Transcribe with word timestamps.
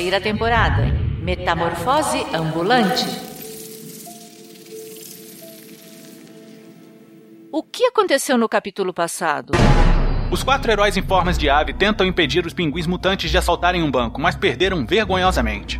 Terceira 0.00 0.18
temporada. 0.18 0.82
Metamorfose 1.20 2.24
ambulante. 2.32 3.04
O 7.52 7.62
que 7.62 7.84
aconteceu 7.84 8.38
no 8.38 8.48
capítulo 8.48 8.94
passado? 8.94 9.52
Os 10.30 10.42
quatro 10.42 10.72
heróis 10.72 10.96
em 10.96 11.02
formas 11.02 11.36
de 11.36 11.50
ave 11.50 11.74
tentam 11.74 12.06
impedir 12.06 12.46
os 12.46 12.54
pinguins 12.54 12.86
mutantes 12.86 13.30
de 13.30 13.36
assaltarem 13.36 13.82
um 13.82 13.90
banco, 13.90 14.18
mas 14.18 14.34
perderam 14.34 14.86
vergonhosamente. 14.86 15.76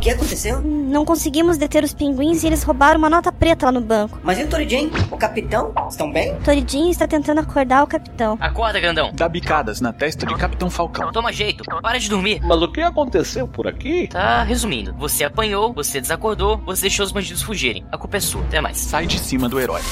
O 0.00 0.02
que 0.02 0.08
aconteceu? 0.08 0.62
Não 0.62 1.04
conseguimos 1.04 1.58
deter 1.58 1.84
os 1.84 1.92
pinguins 1.92 2.42
e 2.42 2.46
eles 2.46 2.62
roubaram 2.62 2.98
uma 2.98 3.10
nota 3.10 3.30
preta 3.30 3.66
lá 3.66 3.72
no 3.72 3.82
banco. 3.82 4.18
Mas 4.22 4.38
e 4.38 4.44
o 4.44 4.48
Toridin? 4.48 4.90
O 5.10 5.16
capitão? 5.18 5.74
Estão 5.90 6.10
bem? 6.10 6.34
Toridinho 6.36 6.90
está 6.90 7.06
tentando 7.06 7.40
acordar 7.40 7.84
o 7.84 7.86
capitão. 7.86 8.38
Acorda, 8.40 8.80
grandão. 8.80 9.10
Dá 9.12 9.28
bicadas 9.28 9.78
na 9.78 9.92
testa 9.92 10.24
de 10.24 10.34
Capitão 10.36 10.70
Falcão. 10.70 11.12
Toma 11.12 11.30
jeito. 11.30 11.62
Para 11.82 11.98
de 11.98 12.08
dormir. 12.08 12.40
Mas 12.42 12.62
o 12.62 12.72
que 12.72 12.80
aconteceu 12.80 13.46
por 13.46 13.66
aqui? 13.66 14.08
Tá, 14.08 14.42
resumindo. 14.42 14.94
Você 14.94 15.22
apanhou, 15.22 15.74
você 15.74 16.00
desacordou, 16.00 16.56
você 16.64 16.80
deixou 16.80 17.04
os 17.04 17.12
bandidos 17.12 17.42
fugirem. 17.42 17.84
A 17.92 17.98
culpa 17.98 18.16
é 18.16 18.20
sua. 18.20 18.40
Até 18.44 18.58
mais. 18.58 18.78
Sai 18.78 19.04
de 19.06 19.18
cima 19.18 19.50
do 19.50 19.60
herói. 19.60 19.82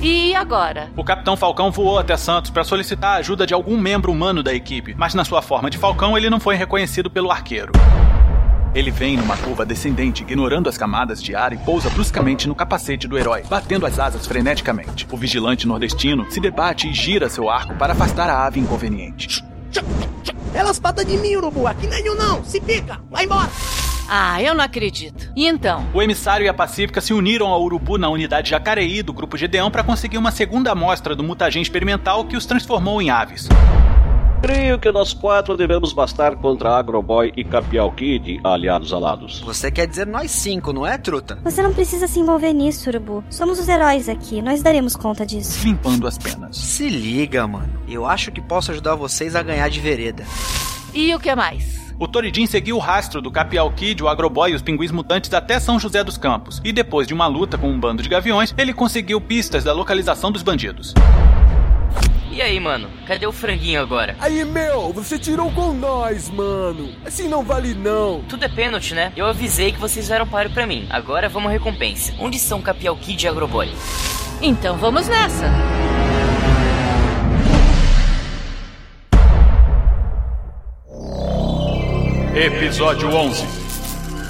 E 0.00 0.34
agora? 0.34 0.90
O 0.96 1.04
Capitão 1.04 1.36
Falcão 1.36 1.70
voou 1.70 2.00
até 2.00 2.16
Santos 2.16 2.50
para 2.50 2.64
solicitar 2.64 3.12
a 3.12 3.18
ajuda 3.18 3.46
de 3.46 3.54
algum 3.54 3.78
membro 3.78 4.10
humano 4.10 4.42
da 4.42 4.52
equipe, 4.52 4.92
mas 4.98 5.14
na 5.14 5.24
sua 5.24 5.40
forma 5.40 5.70
de 5.70 5.78
Falcão 5.78 6.18
ele 6.18 6.28
não 6.28 6.40
foi 6.40 6.56
reconhecido 6.56 7.08
pelo 7.08 7.30
arqueiro. 7.30 7.70
Ele 8.74 8.90
vem 8.90 9.16
numa 9.18 9.36
curva 9.36 9.66
descendente, 9.66 10.22
ignorando 10.22 10.68
as 10.68 10.78
camadas 10.78 11.22
de 11.22 11.34
ar 11.34 11.52
e 11.52 11.58
pousa 11.58 11.90
bruscamente 11.90 12.48
no 12.48 12.54
capacete 12.54 13.06
do 13.06 13.18
herói, 13.18 13.42
batendo 13.48 13.84
as 13.84 13.98
asas 13.98 14.26
freneticamente. 14.26 15.06
O 15.10 15.16
vigilante 15.16 15.66
nordestino 15.66 16.30
se 16.30 16.40
debate 16.40 16.88
e 16.88 16.94
gira 16.94 17.28
seu 17.28 17.50
arco 17.50 17.74
para 17.74 17.92
afastar 17.92 18.30
a 18.30 18.46
ave 18.46 18.60
inconveniente. 18.60 19.44
Elas 20.54 20.78
patam 20.78 21.04
de 21.04 21.16
mim, 21.18 21.36
urubu. 21.36 21.66
Aqui 21.66 21.86
não 21.86 21.96
é 21.96 22.00
eu 22.00 22.14
não. 22.14 22.44
Se 22.44 22.60
pica. 22.60 22.98
Vai 23.10 23.24
embora. 23.24 23.50
Ah, 24.08 24.42
eu 24.42 24.54
não 24.54 24.64
acredito. 24.64 25.30
E 25.36 25.46
então? 25.46 25.86
O 25.94 26.02
emissário 26.02 26.44
e 26.44 26.48
a 26.48 26.54
Pacífica 26.54 27.00
se 27.00 27.14
uniram 27.14 27.46
ao 27.46 27.62
Urubu 27.62 27.96
na 27.96 28.10
unidade 28.10 28.50
Jacareí 28.50 29.02
do 29.02 29.12
grupo 29.12 29.38
Gedeão 29.38 29.70
para 29.70 29.82
conseguir 29.82 30.18
uma 30.18 30.30
segunda 30.30 30.72
amostra 30.72 31.14
do 31.14 31.22
mutagen 31.22 31.62
experimental 31.62 32.24
que 32.24 32.36
os 32.36 32.44
transformou 32.44 33.00
em 33.00 33.08
aves. 33.08 33.48
Creio 34.42 34.76
que 34.76 34.90
nós 34.90 35.12
quatro 35.12 35.56
devemos 35.56 35.92
bastar 35.92 36.34
contra 36.34 36.76
Agroboy 36.76 37.32
e 37.36 37.44
Capial 37.44 37.92
Kid, 37.92 38.40
aliados 38.42 38.92
alados. 38.92 39.38
Você 39.40 39.70
quer 39.70 39.86
dizer 39.86 40.04
nós 40.04 40.32
cinco, 40.32 40.72
não 40.72 40.84
é, 40.84 40.98
truta? 40.98 41.38
Você 41.44 41.62
não 41.62 41.72
precisa 41.72 42.08
se 42.08 42.18
envolver 42.18 42.52
nisso, 42.52 42.90
Urubu. 42.90 43.22
Somos 43.30 43.60
os 43.60 43.68
heróis 43.68 44.08
aqui. 44.08 44.42
Nós 44.42 44.60
daremos 44.60 44.96
conta 44.96 45.24
disso. 45.24 45.64
Limpando 45.64 46.08
as 46.08 46.18
penas. 46.18 46.56
Se 46.56 46.88
liga, 46.88 47.46
mano. 47.46 47.72
Eu 47.86 48.04
acho 48.04 48.32
que 48.32 48.40
posso 48.40 48.72
ajudar 48.72 48.96
vocês 48.96 49.36
a 49.36 49.44
ganhar 49.44 49.68
de 49.68 49.78
vereda. 49.78 50.24
E 50.92 51.14
o 51.14 51.20
que 51.20 51.32
mais? 51.36 51.80
O 51.96 52.08
Toridin 52.08 52.46
seguiu 52.46 52.74
o 52.74 52.80
rastro 52.80 53.22
do 53.22 53.30
Capial 53.30 53.70
Kid, 53.70 54.02
o 54.02 54.08
Agroboy 54.08 54.50
e 54.50 54.54
os 54.56 54.62
pinguins 54.62 54.90
mutantes 54.90 55.32
até 55.32 55.60
São 55.60 55.78
José 55.78 56.02
dos 56.02 56.18
Campos, 56.18 56.60
e 56.64 56.72
depois 56.72 57.06
de 57.06 57.14
uma 57.14 57.28
luta 57.28 57.56
com 57.56 57.70
um 57.70 57.78
bando 57.78 58.02
de 58.02 58.08
gaviões, 58.08 58.52
ele 58.58 58.74
conseguiu 58.74 59.20
pistas 59.20 59.62
da 59.62 59.72
localização 59.72 60.32
dos 60.32 60.42
bandidos. 60.42 60.94
E 62.32 62.40
aí, 62.40 62.58
mano? 62.58 62.88
Cadê 63.06 63.26
o 63.26 63.32
franguinho 63.32 63.78
agora? 63.78 64.16
Aí, 64.18 64.42
meu, 64.42 64.90
você 64.90 65.18
tirou 65.18 65.52
com 65.52 65.74
nós, 65.74 66.30
mano. 66.30 66.94
Assim 67.04 67.28
não 67.28 67.42
vale 67.44 67.74
não. 67.74 68.22
Tudo 68.22 68.46
é 68.46 68.48
pênalti, 68.48 68.94
né? 68.94 69.12
Eu 69.14 69.26
avisei 69.26 69.70
que 69.70 69.78
vocês 69.78 70.10
eram 70.10 70.26
páreo 70.26 70.50
pra 70.50 70.66
mim. 70.66 70.86
Agora 70.88 71.28
vamos 71.28 71.50
à 71.50 71.52
recompensa. 71.52 72.14
Onde 72.18 72.38
são 72.38 72.62
Capial 72.62 72.96
Kid 72.96 73.22
e 73.22 73.28
Agroboy? 73.28 73.70
Então 74.40 74.78
vamos 74.78 75.08
nessa. 75.08 75.44
Episódio 82.34 83.10
11 83.14 83.46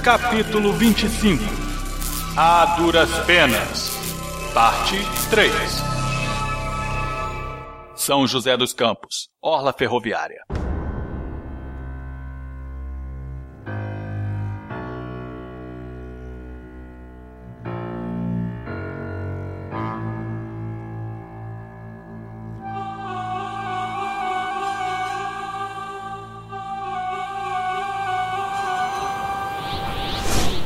Capítulo 0.02 0.72
25 0.72 1.44
A 2.36 2.74
Duras 2.76 3.10
Penas 3.20 3.96
Parte 4.52 4.98
3 5.30 5.91
São 8.04 8.26
José 8.26 8.56
dos 8.56 8.72
Campos, 8.72 9.28
Orla 9.40 9.72
Ferroviária. 9.72 10.42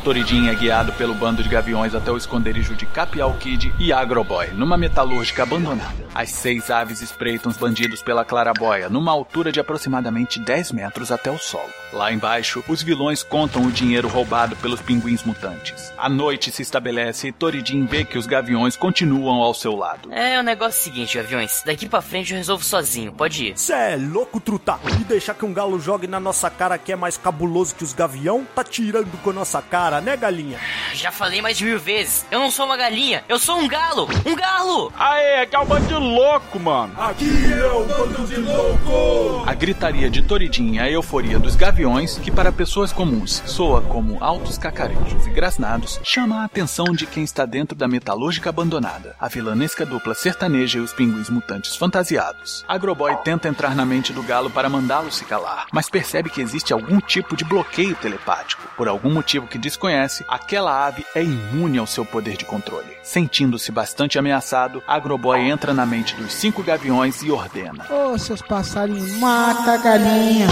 Toridin 0.07 0.47
é 0.47 0.55
guiado 0.55 0.93
pelo 0.93 1.17
bando 1.17 1.43
de 1.43 1.49
gaviões 1.49 1.93
até 1.93 2.13
o 2.13 2.17
esconderijo 2.17 2.77
de 2.77 2.87
Capial 2.87 3.35
Kid 3.41 3.75
e 3.77 3.93
Agroboy, 3.93 4.53
numa 4.53 4.77
metalúrgica 4.77 5.43
abandonada. 5.43 6.07
As 6.15 6.31
seis 6.31 6.71
aves 6.71 7.03
espreitam 7.03 7.51
os 7.51 7.57
bandidos 7.57 8.05
pela 8.05 8.25
clarabóia, 8.25 8.89
numa 8.89 9.11
altura 9.11 9.51
de 9.51 9.59
aproximadamente 9.59 10.39
10 10.39 10.71
metros 10.71 11.11
até 11.11 11.29
o 11.29 11.39
solo. 11.39 11.73
Lá 11.93 12.13
embaixo, 12.13 12.63
os 12.69 12.83
vilões 12.83 13.23
contam 13.23 13.63
o 13.63 13.73
dinheiro 13.73 14.09
roubado 14.09 14.57
pelos 14.57 14.81
pinguins 14.81 15.23
mutantes. 15.23 15.93
A 15.97 16.09
noite 16.09 16.51
se 16.51 16.63
estabelece 16.63 17.29
e 17.29 17.33
Toridin 17.33 17.87
vê 17.87 18.05
que 18.05 18.19
os 18.19 18.27
gaviões 18.27 18.77
continuam 18.77 19.41
ao 19.43 19.55
seu 19.55 19.75
lado. 19.75 20.13
É 20.13 20.39
o 20.39 20.43
negócio 20.43 20.83
seguinte, 20.83 21.17
gaviões. 21.17 21.63
Daqui 21.65 21.89
pra 21.89 22.03
frente 22.03 22.33
eu 22.33 22.39
resolvo 22.39 22.65
sozinho. 22.65 23.13
Pode 23.13 23.47
ir. 23.47 23.59
Cê 23.59 23.73
é 23.73 23.97
louco, 23.97 24.41
truta. 24.41 24.79
E 25.01 25.05
deixar 25.05 25.35
que 25.35 25.45
um 25.45 25.53
galo 25.53 25.79
jogue 25.79 26.07
na 26.07 26.21
nossa 26.21 26.51
cara 26.51 26.77
que 26.79 26.93
é 26.93 26.97
mais 26.97 27.17
cabuloso 27.17 27.75
que 27.75 27.85
os 27.85 27.93
gavião? 27.93 28.47
Tá 28.55 28.65
tirando 28.65 29.17
com 29.23 29.31
a 29.31 29.33
nossa 29.33 29.63
cara, 29.63 30.01
né, 30.01 30.17
galinha? 30.17 30.59
Já 30.93 31.11
falei 31.11 31.41
mais 31.41 31.57
de 31.57 31.65
mil 31.65 31.79
vezes. 31.79 32.27
Eu 32.31 32.41
não 32.41 32.51
sou 32.51 32.67
uma 32.67 32.77
galinha. 32.77 33.25
Eu 33.29 33.39
sou 33.39 33.59
um 33.59 33.69
galo. 33.69 34.09
Um 34.25 34.35
galo! 34.35 34.93
Aê, 34.99 35.43
é 35.43 35.47
que 35.47 35.57
é 35.57 35.59
um 35.59 35.67
bando 35.67 35.87
de 35.87 35.95
louco, 35.95 36.59
mano. 36.59 36.93
Aqui 37.01 37.31
é 37.53 37.73
o 37.73 37.85
bando 37.85 38.27
de 38.27 38.37
louco. 38.37 39.06
A 39.47 39.55
gritaria 39.55 40.11
de 40.11 40.23
Toridin 40.23 40.73
e 40.73 40.81
a 40.81 40.91
euforia 40.91 41.39
dos 41.39 41.55
gaviões, 41.55 42.19
que 42.19 42.33
para 42.33 42.51
pessoas 42.51 42.93
comuns 42.93 43.45
soa 43.47 43.81
como 43.81 44.19
altos 44.21 44.59
cacarejos 44.59 45.25
e 45.25 45.31
grasnados, 45.31 46.01
chama 46.03 46.41
a 46.41 46.45
atenção 46.47 46.87
de 46.87 47.07
quem 47.07 47.23
está 47.23 47.47
dentro 47.47 47.79
da 47.79 47.87
metalúrgica 47.87 48.51
abandonada, 48.51 49.15
a 49.21 49.29
vilanesca 49.29 49.87
dupla 49.87 50.17
sertaneja 50.17 50.79
e 50.79 50.81
os 50.81 50.93
pinguins 50.93 51.31
mutantes 51.31 51.77
fantasiados. 51.77 52.65
Agroboy 52.67 53.15
tenta 53.23 53.47
entrar 53.49 53.77
na 53.77 53.87
mente 53.87 54.13
do 54.13 54.21
galo 54.21 54.51
para 54.51 54.69
mandá-lo 54.69 55.13
se 55.13 55.25
calar, 55.25 55.67
mas 55.73 55.89
percebe 55.89 56.29
que 56.29 56.41
existe 56.41 56.73
algum 56.73 56.99
tipo 56.99 57.37
de 57.37 57.45
bloqueio 57.45 57.95
telepático. 57.95 58.63
Por 58.77 58.89
algum 58.89 59.15
motivo 59.15 59.47
que 59.47 59.59
desconhece, 59.59 60.25
aquela 60.27 60.89
ave 60.89 61.07
é 61.15 61.23
imune 61.23 61.79
ao 61.79 61.87
seu 61.87 62.05
poder 62.05 62.37
de 62.37 62.45
controle. 62.45 62.97
Sentindo-se 63.05 63.71
bastante 63.71 64.19
ameaçado, 64.19 64.83
Agroboy 64.89 65.39
entra 65.39 65.73
na 65.73 65.87
mente 65.87 66.17
dos 66.17 66.33
cinco 66.33 66.65
gaviões 66.65 67.23
e 67.23 67.31
ordena. 67.31 67.87
Ô, 67.89 68.11
oh, 68.11 68.19
seus 68.19 68.43
passarinhos, 68.43 69.13
mata 69.37 69.73
a 69.73 69.77
galinha. 69.77 70.47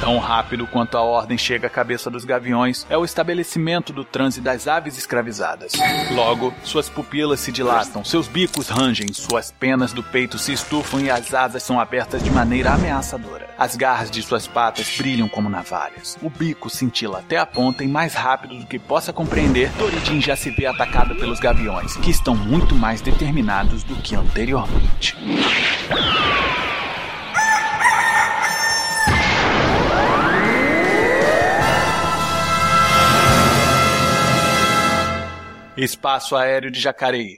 Tão 0.00 0.18
rápido 0.18 0.66
quanto 0.66 0.96
a 0.96 1.02
ordem 1.02 1.36
chega 1.36 1.66
à 1.66 1.70
cabeça 1.70 2.10
dos 2.10 2.24
gaviões, 2.24 2.86
é 2.88 2.96
o 2.96 3.04
estabelecimento 3.04 3.92
do 3.92 4.04
transe 4.04 4.40
das 4.40 4.68
aves 4.68 4.96
escravizadas. 4.96 5.72
Logo, 6.12 6.54
suas 6.62 6.88
pupilas 6.88 7.40
se 7.40 7.50
dilatam, 7.50 8.04
seus 8.04 8.28
bicos 8.28 8.68
rangem, 8.68 9.12
suas 9.12 9.50
penas 9.50 9.92
do 9.92 10.02
peito 10.02 10.38
se 10.38 10.52
estufam 10.52 11.00
e 11.00 11.10
as 11.10 11.34
asas 11.34 11.62
são 11.62 11.80
abertas 11.80 12.22
de 12.22 12.30
maneira 12.30 12.72
ameaçadora. 12.72 13.48
As 13.58 13.74
garras 13.74 14.10
de 14.10 14.22
suas 14.22 14.46
patas 14.46 14.94
brilham 14.96 15.28
como 15.28 15.48
navalhas. 15.48 16.16
O 16.22 16.30
bico 16.30 16.70
cintila 16.70 17.18
até 17.18 17.38
a 17.38 17.46
ponta 17.46 17.82
e 17.82 17.88
mais 17.88 18.14
rápido 18.14 18.56
do 18.56 18.66
que 18.66 18.78
possa 18.78 19.12
compreender, 19.12 19.72
Toridin 19.78 20.20
já 20.20 20.36
se 20.36 20.50
vê 20.50 20.66
atacado 20.66 21.16
pelos 21.16 21.40
gaviões, 21.40 21.96
que 21.96 22.10
estão 22.10 22.36
muito 22.36 22.74
mais 22.74 23.00
determinados 23.00 23.82
do 23.82 23.96
que 23.96 24.14
anteriormente. 24.14 25.16
Espaço 35.78 36.34
Aéreo 36.34 36.72
de 36.72 36.80
Jacareí. 36.80 37.36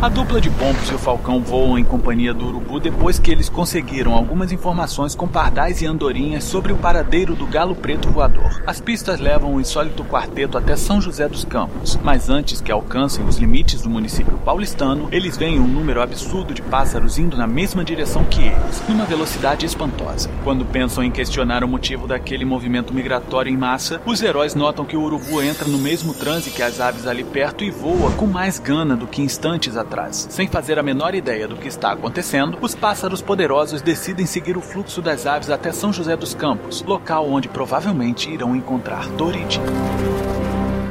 A 0.00 0.08
dupla 0.08 0.40
de 0.40 0.48
pombos 0.48 0.88
e 0.90 0.94
o 0.94 0.98
falcão 0.98 1.42
voam 1.42 1.76
em 1.76 1.82
companhia 1.82 2.32
do 2.32 2.46
urubu 2.46 2.78
depois 2.78 3.18
que 3.18 3.32
eles 3.32 3.48
conseguiram 3.48 4.14
algumas 4.14 4.52
informações 4.52 5.12
com 5.12 5.26
pardais 5.26 5.82
e 5.82 5.86
andorinhas 5.86 6.44
sobre 6.44 6.72
o 6.72 6.76
paradeiro 6.76 7.34
do 7.34 7.44
galo 7.44 7.74
preto 7.74 8.08
voador. 8.08 8.62
As 8.64 8.80
pistas 8.80 9.18
levam 9.18 9.56
o 9.56 9.60
insólito 9.60 10.04
quarteto 10.04 10.56
até 10.56 10.76
São 10.76 11.00
José 11.00 11.28
dos 11.28 11.44
Campos, 11.44 11.98
mas 12.00 12.30
antes 12.30 12.60
que 12.60 12.70
alcancem 12.70 13.24
os 13.26 13.38
limites 13.38 13.82
do 13.82 13.90
município 13.90 14.38
paulistano, 14.44 15.08
eles 15.10 15.36
veem 15.36 15.58
um 15.58 15.66
número 15.66 16.00
absurdo 16.00 16.54
de 16.54 16.62
pássaros 16.62 17.18
indo 17.18 17.36
na 17.36 17.48
mesma 17.48 17.84
direção 17.84 18.22
que 18.22 18.42
eles, 18.42 18.80
numa 18.88 19.04
velocidade 19.04 19.66
espantosa. 19.66 20.30
Quando 20.44 20.64
pensam 20.64 21.02
em 21.02 21.10
questionar 21.10 21.64
o 21.64 21.68
motivo 21.68 22.06
daquele 22.06 22.44
movimento 22.44 22.94
migratório 22.94 23.52
em 23.52 23.56
massa, 23.56 24.00
os 24.06 24.22
heróis 24.22 24.54
notam 24.54 24.84
que 24.84 24.96
o 24.96 25.02
urubu 25.02 25.42
entra 25.42 25.66
no 25.66 25.78
mesmo 25.78 26.14
transe 26.14 26.50
que 26.50 26.62
as 26.62 26.80
aves 26.80 27.04
ali 27.04 27.24
perto 27.24 27.64
e 27.64 27.70
voa 27.72 28.12
com 28.12 28.28
mais 28.28 28.60
gana 28.60 28.96
do 28.96 29.08
que 29.08 29.20
instantes 29.20 29.76
atrás 29.76 29.87
atrás. 29.88 30.28
Sem 30.30 30.46
fazer 30.46 30.78
a 30.78 30.82
menor 30.82 31.14
ideia 31.14 31.48
do 31.48 31.56
que 31.56 31.66
está 31.66 31.92
acontecendo, 31.92 32.58
os 32.60 32.74
pássaros 32.74 33.22
poderosos 33.22 33.82
decidem 33.82 34.26
seguir 34.26 34.56
o 34.56 34.60
fluxo 34.60 35.00
das 35.00 35.26
aves 35.26 35.50
até 35.50 35.72
São 35.72 35.92
José 35.92 36.16
dos 36.16 36.34
Campos, 36.34 36.82
local 36.82 37.28
onde 37.28 37.48
provavelmente 37.48 38.30
irão 38.30 38.54
encontrar 38.54 39.08
Dorid. 39.08 39.58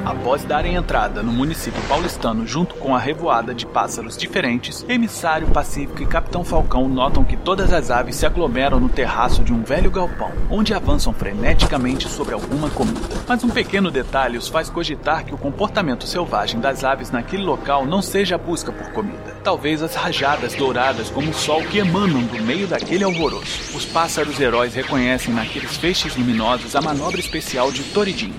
Após 0.08 0.46
darem 0.46 0.76
entrada 0.76 1.22
no 1.22 1.34
município 1.34 1.82
paulistano 1.84 2.48
junto 2.48 2.76
com 2.76 2.96
a 2.96 2.98
revoada 2.98 3.54
de 3.54 3.66
pássaros 3.66 4.16
diferentes, 4.16 4.86
Emissário 4.88 5.50
Pacífico 5.50 6.02
e 6.02 6.06
Capitão 6.06 6.46
Falcão 6.46 6.88
notam 6.88 7.26
que 7.26 7.36
todas 7.36 7.74
as 7.74 7.92
aves 7.92 8.16
se 8.16 8.26
aglomeram 8.26 8.80
no 8.80 8.88
terraço 8.88 9.44
de 9.44 9.52
um 9.52 9.64
velho 9.64 9.92
galpão, 9.92 10.32
onde 10.50 10.74
avançam 10.74 11.12
freneticamente 11.12 12.08
sobre 12.08 12.34
alguma 12.34 12.70
comida. 12.70 13.02
Mas 13.28 13.44
um 13.44 13.50
pequeno 13.50 13.92
detalhe 13.92 14.38
os 14.38 14.48
faz 14.48 14.70
cogitar 14.70 15.26
que 15.26 15.34
o 15.34 15.38
comportamento 15.38 16.08
selvagem 16.08 16.62
das 16.62 16.86
aves 16.86 17.12
naquele 17.12 17.44
local 17.44 17.86
não 17.86 18.02
seja 18.02 18.36
a 18.36 18.38
busca 18.38 18.72
por 18.72 18.90
comida. 18.94 19.36
Talvez 19.44 19.84
as 19.84 19.94
rajadas 19.94 20.56
douradas 20.56 21.10
como 21.10 21.32
o 21.32 21.34
sol 21.34 21.62
que 21.64 21.80
emanam 21.80 22.22
do 22.22 22.42
meio 22.44 22.66
daquele 22.66 23.04
alvoroço. 23.04 23.76
Os 23.76 23.84
pássaros 23.84 24.40
heróis 24.40 24.74
reconhecem 24.74 25.34
naqueles 25.34 25.76
feixes 25.76 26.16
luminosos 26.16 26.78
a 26.78 26.82
manobra 26.82 27.20
especial 27.20 27.74
de 27.74 27.84
Toridin. 27.84 28.34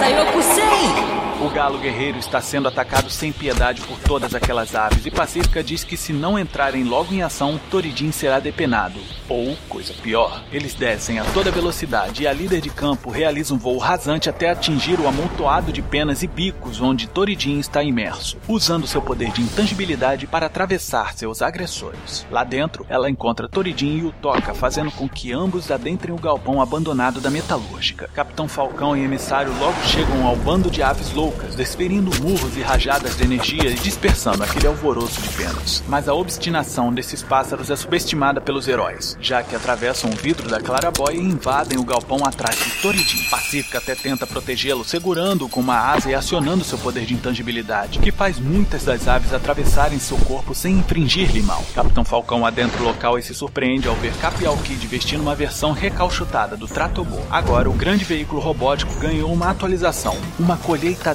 Taiokusei! 0.00 1.19
O 1.42 1.48
galo 1.48 1.78
guerreiro 1.78 2.18
está 2.18 2.38
sendo 2.42 2.68
atacado 2.68 3.08
sem 3.08 3.32
piedade 3.32 3.80
por 3.80 3.98
todas 4.00 4.34
aquelas 4.34 4.74
aves 4.74 5.06
e 5.06 5.10
Pacífica 5.10 5.64
diz 5.64 5.82
que 5.82 5.96
se 5.96 6.12
não 6.12 6.38
entrarem 6.38 6.84
logo 6.84 7.14
em 7.14 7.22
ação, 7.22 7.58
Toridin 7.70 8.12
será 8.12 8.38
depenado. 8.38 9.00
Ou, 9.26 9.56
coisa 9.66 9.94
pior, 10.02 10.44
eles 10.52 10.74
descem 10.74 11.18
a 11.18 11.24
toda 11.24 11.50
velocidade 11.50 12.24
e 12.24 12.26
a 12.26 12.32
líder 12.32 12.60
de 12.60 12.68
campo 12.68 13.08
realiza 13.08 13.54
um 13.54 13.58
voo 13.58 13.78
rasante 13.78 14.28
até 14.28 14.50
atingir 14.50 15.00
o 15.00 15.08
amontoado 15.08 15.72
de 15.72 15.80
penas 15.80 16.22
e 16.22 16.26
bicos 16.26 16.78
onde 16.78 17.08
Toridin 17.08 17.58
está 17.58 17.82
imerso, 17.82 18.36
usando 18.46 18.86
seu 18.86 19.00
poder 19.00 19.30
de 19.30 19.40
intangibilidade 19.40 20.26
para 20.26 20.44
atravessar 20.44 21.14
seus 21.14 21.40
agressores. 21.40 22.26
Lá 22.30 22.44
dentro, 22.44 22.84
ela 22.86 23.08
encontra 23.08 23.48
Toridin 23.48 23.96
e 23.96 24.04
o 24.04 24.12
toca, 24.12 24.52
fazendo 24.52 24.90
com 24.90 25.08
que 25.08 25.32
ambos 25.32 25.70
adentrem 25.70 26.14
o 26.14 26.18
galpão 26.18 26.60
abandonado 26.60 27.18
da 27.18 27.30
metalúrgica. 27.30 28.10
Capitão 28.12 28.46
Falcão 28.46 28.94
e 28.94 29.02
emissário 29.02 29.56
logo 29.58 29.80
chegam 29.86 30.26
ao 30.26 30.36
bando 30.36 30.70
de 30.70 30.82
aves 30.82 31.10
loucas 31.14 31.29
desferindo 31.54 32.10
murros 32.20 32.56
e 32.56 32.62
rajadas 32.62 33.16
de 33.16 33.24
energia 33.24 33.70
e 33.70 33.74
dispersando 33.74 34.42
aquele 34.42 34.66
alvoroço 34.66 35.20
de 35.20 35.28
penas. 35.30 35.82
Mas 35.88 36.08
a 36.08 36.14
obstinação 36.14 36.92
desses 36.92 37.22
pássaros 37.22 37.70
é 37.70 37.76
subestimada 37.76 38.40
pelos 38.40 38.68
heróis, 38.68 39.16
já 39.20 39.42
que 39.42 39.54
atravessam 39.54 40.10
o 40.10 40.16
vidro 40.16 40.48
da 40.48 40.60
clarabóia 40.60 41.16
e 41.16 41.20
invadem 41.20 41.78
o 41.78 41.84
galpão 41.84 42.18
atrás 42.24 42.56
de 42.56 42.70
Toridin. 42.82 43.24
Pacífica 43.30 43.78
até 43.78 43.94
tenta 43.94 44.26
protegê-lo, 44.26 44.84
segurando-o 44.84 45.48
com 45.48 45.60
uma 45.60 45.78
asa 45.78 46.10
e 46.10 46.14
acionando 46.14 46.64
seu 46.64 46.78
poder 46.78 47.04
de 47.04 47.14
intangibilidade, 47.14 47.98
que 47.98 48.12
faz 48.12 48.38
muitas 48.38 48.84
das 48.84 49.08
aves 49.08 49.32
atravessarem 49.32 49.98
seu 49.98 50.16
corpo 50.18 50.54
sem 50.54 50.78
infringir-lhe 50.78 51.42
mal. 51.42 51.64
Capitão 51.74 52.04
Falcão 52.04 52.44
adentra 52.46 52.80
o 52.80 52.84
local 52.84 53.18
e 53.18 53.22
se 53.22 53.34
surpreende 53.34 53.88
ao 53.88 53.94
ver 53.96 54.12
Capial 54.14 54.56
Kid 54.58 54.86
vestindo 54.86 55.20
uma 55.20 55.34
versão 55.34 55.72
recalchutada 55.72 56.56
do 56.56 56.66
Tratobo. 56.66 57.20
Agora, 57.30 57.68
o 57.68 57.72
grande 57.72 58.04
veículo 58.04 58.40
robótico 58.40 58.94
ganhou 58.98 59.32
uma 59.32 59.50
atualização, 59.50 60.16
uma 60.38 60.56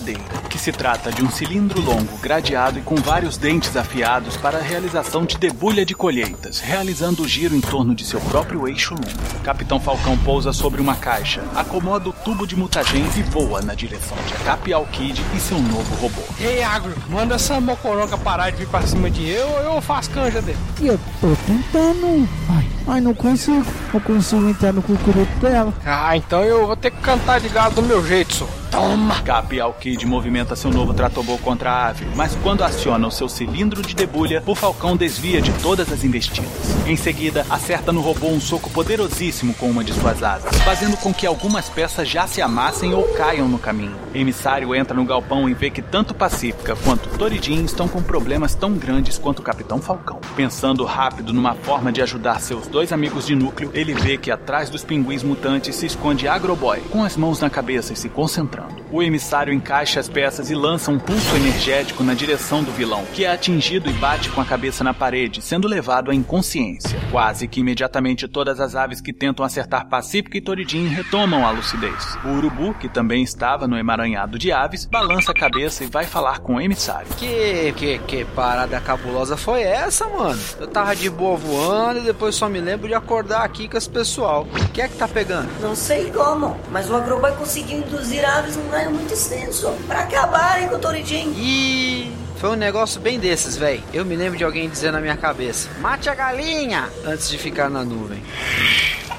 colheitadeira 0.05 0.45
que 0.49 0.59
se 0.59 0.71
trata 0.71 1.11
de 1.11 1.23
um 1.23 1.29
cilindro 1.29 1.81
longo, 1.81 2.17
gradeado 2.19 2.79
e 2.79 2.81
com 2.81 2.95
vários 2.95 3.37
dentes 3.37 3.75
afiados 3.75 4.37
para 4.37 4.59
a 4.59 4.61
realização 4.61 5.25
de 5.25 5.37
debulha 5.37 5.85
de 5.85 5.93
colheitas, 5.93 6.59
realizando 6.59 7.23
o 7.23 7.27
giro 7.27 7.55
em 7.55 7.61
torno 7.61 7.93
de 7.95 8.05
seu 8.05 8.21
próprio 8.21 8.67
eixo 8.67 8.93
longo. 8.93 9.43
Capitão 9.43 9.79
Falcão 9.79 10.17
pousa 10.17 10.53
sobre 10.53 10.79
uma 10.79 10.95
caixa, 10.95 11.43
acomoda 11.55 12.09
o 12.09 12.13
tubo 12.13 12.47
de 12.47 12.55
mutagen 12.55 13.05
e 13.17 13.21
voa 13.23 13.61
na 13.61 13.73
direção 13.73 14.17
de 14.25 14.33
Capial 14.45 14.85
Kid 14.91 15.21
e 15.35 15.39
seu 15.39 15.59
novo 15.59 15.95
robô. 15.95 16.21
Ei, 16.39 16.63
Agro, 16.63 16.93
manda 17.09 17.35
essa 17.35 17.59
mocoroca 17.59 18.17
parar 18.17 18.51
de 18.51 18.57
vir 18.57 18.67
pra 18.67 18.81
cima 18.83 19.09
de 19.09 19.27
eu 19.27 19.47
ou 19.47 19.75
eu 19.75 19.81
faço 19.81 20.09
canja 20.11 20.41
dele. 20.41 20.59
Eu 20.81 20.97
tô 21.19 21.35
tentando. 21.45 22.27
Ai, 22.49 22.74
ai, 22.87 23.01
não 23.01 23.13
consigo. 23.13 23.65
Não 23.93 23.99
consigo 23.99 24.49
entrar 24.49 24.73
no 24.73 24.81
cucuruto 24.81 25.39
dela. 25.39 25.73
Ah, 25.85 26.15
então 26.15 26.43
eu 26.43 26.67
vou 26.67 26.75
ter 26.75 26.91
que 26.91 27.01
cantar 27.01 27.39
de 27.39 27.49
galo 27.49 27.75
do 27.75 27.81
meu 27.81 28.05
jeito, 28.05 28.33
só. 28.33 28.47
Toma! 28.75 29.21
Capial 29.21 29.73
Kid 29.73 30.05
movimenta 30.05 30.53
seu 30.53 30.69
novo 30.69 30.93
Tratobô 30.93 31.37
contra 31.37 31.71
a 31.71 31.87
ave, 31.87 32.05
mas 32.13 32.35
quando 32.43 32.61
aciona 32.61 33.07
o 33.07 33.11
seu 33.11 33.29
cilindro 33.29 33.81
de 33.81 33.95
debulha, 33.95 34.43
o 34.45 34.53
Falcão 34.53 34.97
desvia 34.97 35.41
de 35.41 35.51
todas 35.61 35.89
as 35.93 36.03
investidas. 36.03 36.51
Em 36.85 36.97
seguida, 36.97 37.45
acerta 37.49 37.93
no 37.93 38.01
robô 38.01 38.27
um 38.27 38.41
soco 38.41 38.69
poderosíssimo 38.69 39.53
com 39.53 39.69
uma 39.69 39.81
de 39.81 39.93
suas 39.93 40.21
asas, 40.21 40.57
fazendo 40.59 40.97
com 40.97 41.13
que 41.13 41.25
algumas 41.25 41.69
peças 41.69 42.09
já 42.09 42.27
se 42.27 42.41
amassem 42.41 42.93
ou 42.93 43.03
caiam 43.13 43.47
no 43.47 43.57
caminho. 43.57 43.95
Emissário 44.13 44.75
entra 44.75 44.95
no 44.95 45.05
galpão 45.05 45.47
e 45.47 45.53
vê 45.53 45.69
que 45.69 45.81
tanto 45.81 46.13
Pacífica 46.13 46.75
quanto 46.75 47.09
Toridin 47.17 47.63
estão 47.63 47.87
com 47.87 48.01
problemas 48.01 48.55
tão 48.55 48.73
grandes 48.73 49.17
quanto 49.17 49.39
o 49.39 49.43
Capitão 49.43 49.81
Falcão. 49.81 50.19
Pensando 50.35 50.83
rápido 50.83 51.31
numa 51.31 51.53
forma 51.53 51.93
de 51.93 52.01
ajudar 52.01 52.41
seus 52.41 52.67
dois 52.67 52.91
amigos 52.91 53.25
de 53.25 53.33
núcleo, 53.33 53.71
ele 53.73 53.93
vê 53.93 54.17
que 54.17 54.29
atrás 54.29 54.69
dos 54.69 54.83
pinguins 54.83 55.23
mutantes 55.23 55.75
se 55.75 55.85
esconde 55.85 56.27
Agroboy, 56.27 56.81
com 56.91 57.05
as 57.05 57.15
mãos 57.15 57.39
na 57.39 57.49
cabeça 57.49 57.93
e 57.93 57.95
se 57.95 58.09
concentrando. 58.09 58.83
O 58.91 59.01
emissário 59.01 59.53
encaixa 59.53 59.97
as 59.97 60.09
peças 60.09 60.49
e 60.49 60.55
lança 60.55 60.91
um 60.91 60.99
pulso 60.99 61.35
energético 61.37 62.03
na 62.03 62.13
direção 62.13 62.63
do 62.63 62.71
vilão, 62.71 63.05
que 63.13 63.23
é 63.23 63.31
atingido 63.31 63.89
e 63.89 63.93
bate 63.93 64.29
com 64.29 64.41
a 64.41 64.45
cabeça 64.45 64.83
na 64.83 64.93
parede, 64.93 65.41
sendo 65.41 65.69
levado 65.69 66.11
à 66.11 66.15
inconsciência. 66.15 66.99
Quase 67.11 67.47
que 67.47 67.61
imediatamente 67.61 68.27
todas 68.27 68.59
as 68.59 68.75
aves 68.75 68.99
que 68.99 69.13
tentam 69.13 69.45
acertar 69.45 69.87
Pacífica 69.87 70.37
e 70.37 70.41
Toridin 70.41 70.87
retomam 70.87 71.45
a 71.45 71.51
lucidez. 71.51 72.17
O 72.25 72.29
urubu, 72.29 72.73
que 72.73 72.89
também 72.89 73.23
estava 73.23 73.69
no 73.69 73.77
emaranhado 73.77 74.37
de 74.37 74.51
aves, 74.51 74.85
balança 74.85 75.31
a 75.31 75.35
cabeça 75.35 75.85
e 75.85 75.87
vai 75.87 76.05
falar 76.05 76.39
com 76.39 76.55
o 76.55 76.61
emissário. 76.61 77.07
Que, 77.17 77.73
que, 77.77 77.99
que 77.99 78.25
parada 78.25 78.81
cabulosa 78.81 79.37
foi 79.37 79.61
essa, 79.61 80.05
mano? 80.09 80.24
Eu 80.59 80.67
tava 80.67 80.95
de 80.95 81.09
boa 81.09 81.35
voando 81.37 81.99
e 81.99 82.03
depois 82.03 82.35
só 82.35 82.47
me 82.47 82.59
lembro 82.59 82.87
de 82.87 82.93
acordar 82.93 83.43
aqui 83.43 83.67
com 83.67 83.77
esse 83.77 83.89
pessoal. 83.89 84.47
O 84.51 84.69
que 84.69 84.81
é 84.81 84.87
que 84.87 84.95
tá 84.95 85.07
pegando? 85.07 85.49
Não 85.61 85.75
sei 85.75 86.11
como, 86.11 86.57
mas 86.71 86.89
o 86.89 86.95
Agroboy 86.95 87.31
conseguiu 87.33 87.79
induzir 87.79 88.27
aves 88.27 88.55
num 88.55 88.69
raio 88.69 88.91
muito 88.91 89.13
extenso 89.13 89.71
pra 89.87 90.01
acabarem 90.01 90.67
com 90.69 90.75
o 90.75 90.79
Toridin. 90.79 91.33
E 91.37 92.11
foi 92.37 92.49
um 92.51 92.55
negócio 92.55 92.99
bem 93.01 93.19
desses, 93.19 93.57
véi. 93.57 93.83
Eu 93.93 94.05
me 94.05 94.15
lembro 94.15 94.37
de 94.37 94.43
alguém 94.43 94.69
dizer 94.69 94.91
na 94.91 94.99
minha 94.99 95.17
cabeça: 95.17 95.69
mate 95.79 96.09
a 96.09 96.15
galinha! 96.15 96.89
Antes 97.05 97.29
de 97.29 97.37
ficar 97.37 97.69
na 97.69 97.83
nuvem. 97.83 98.21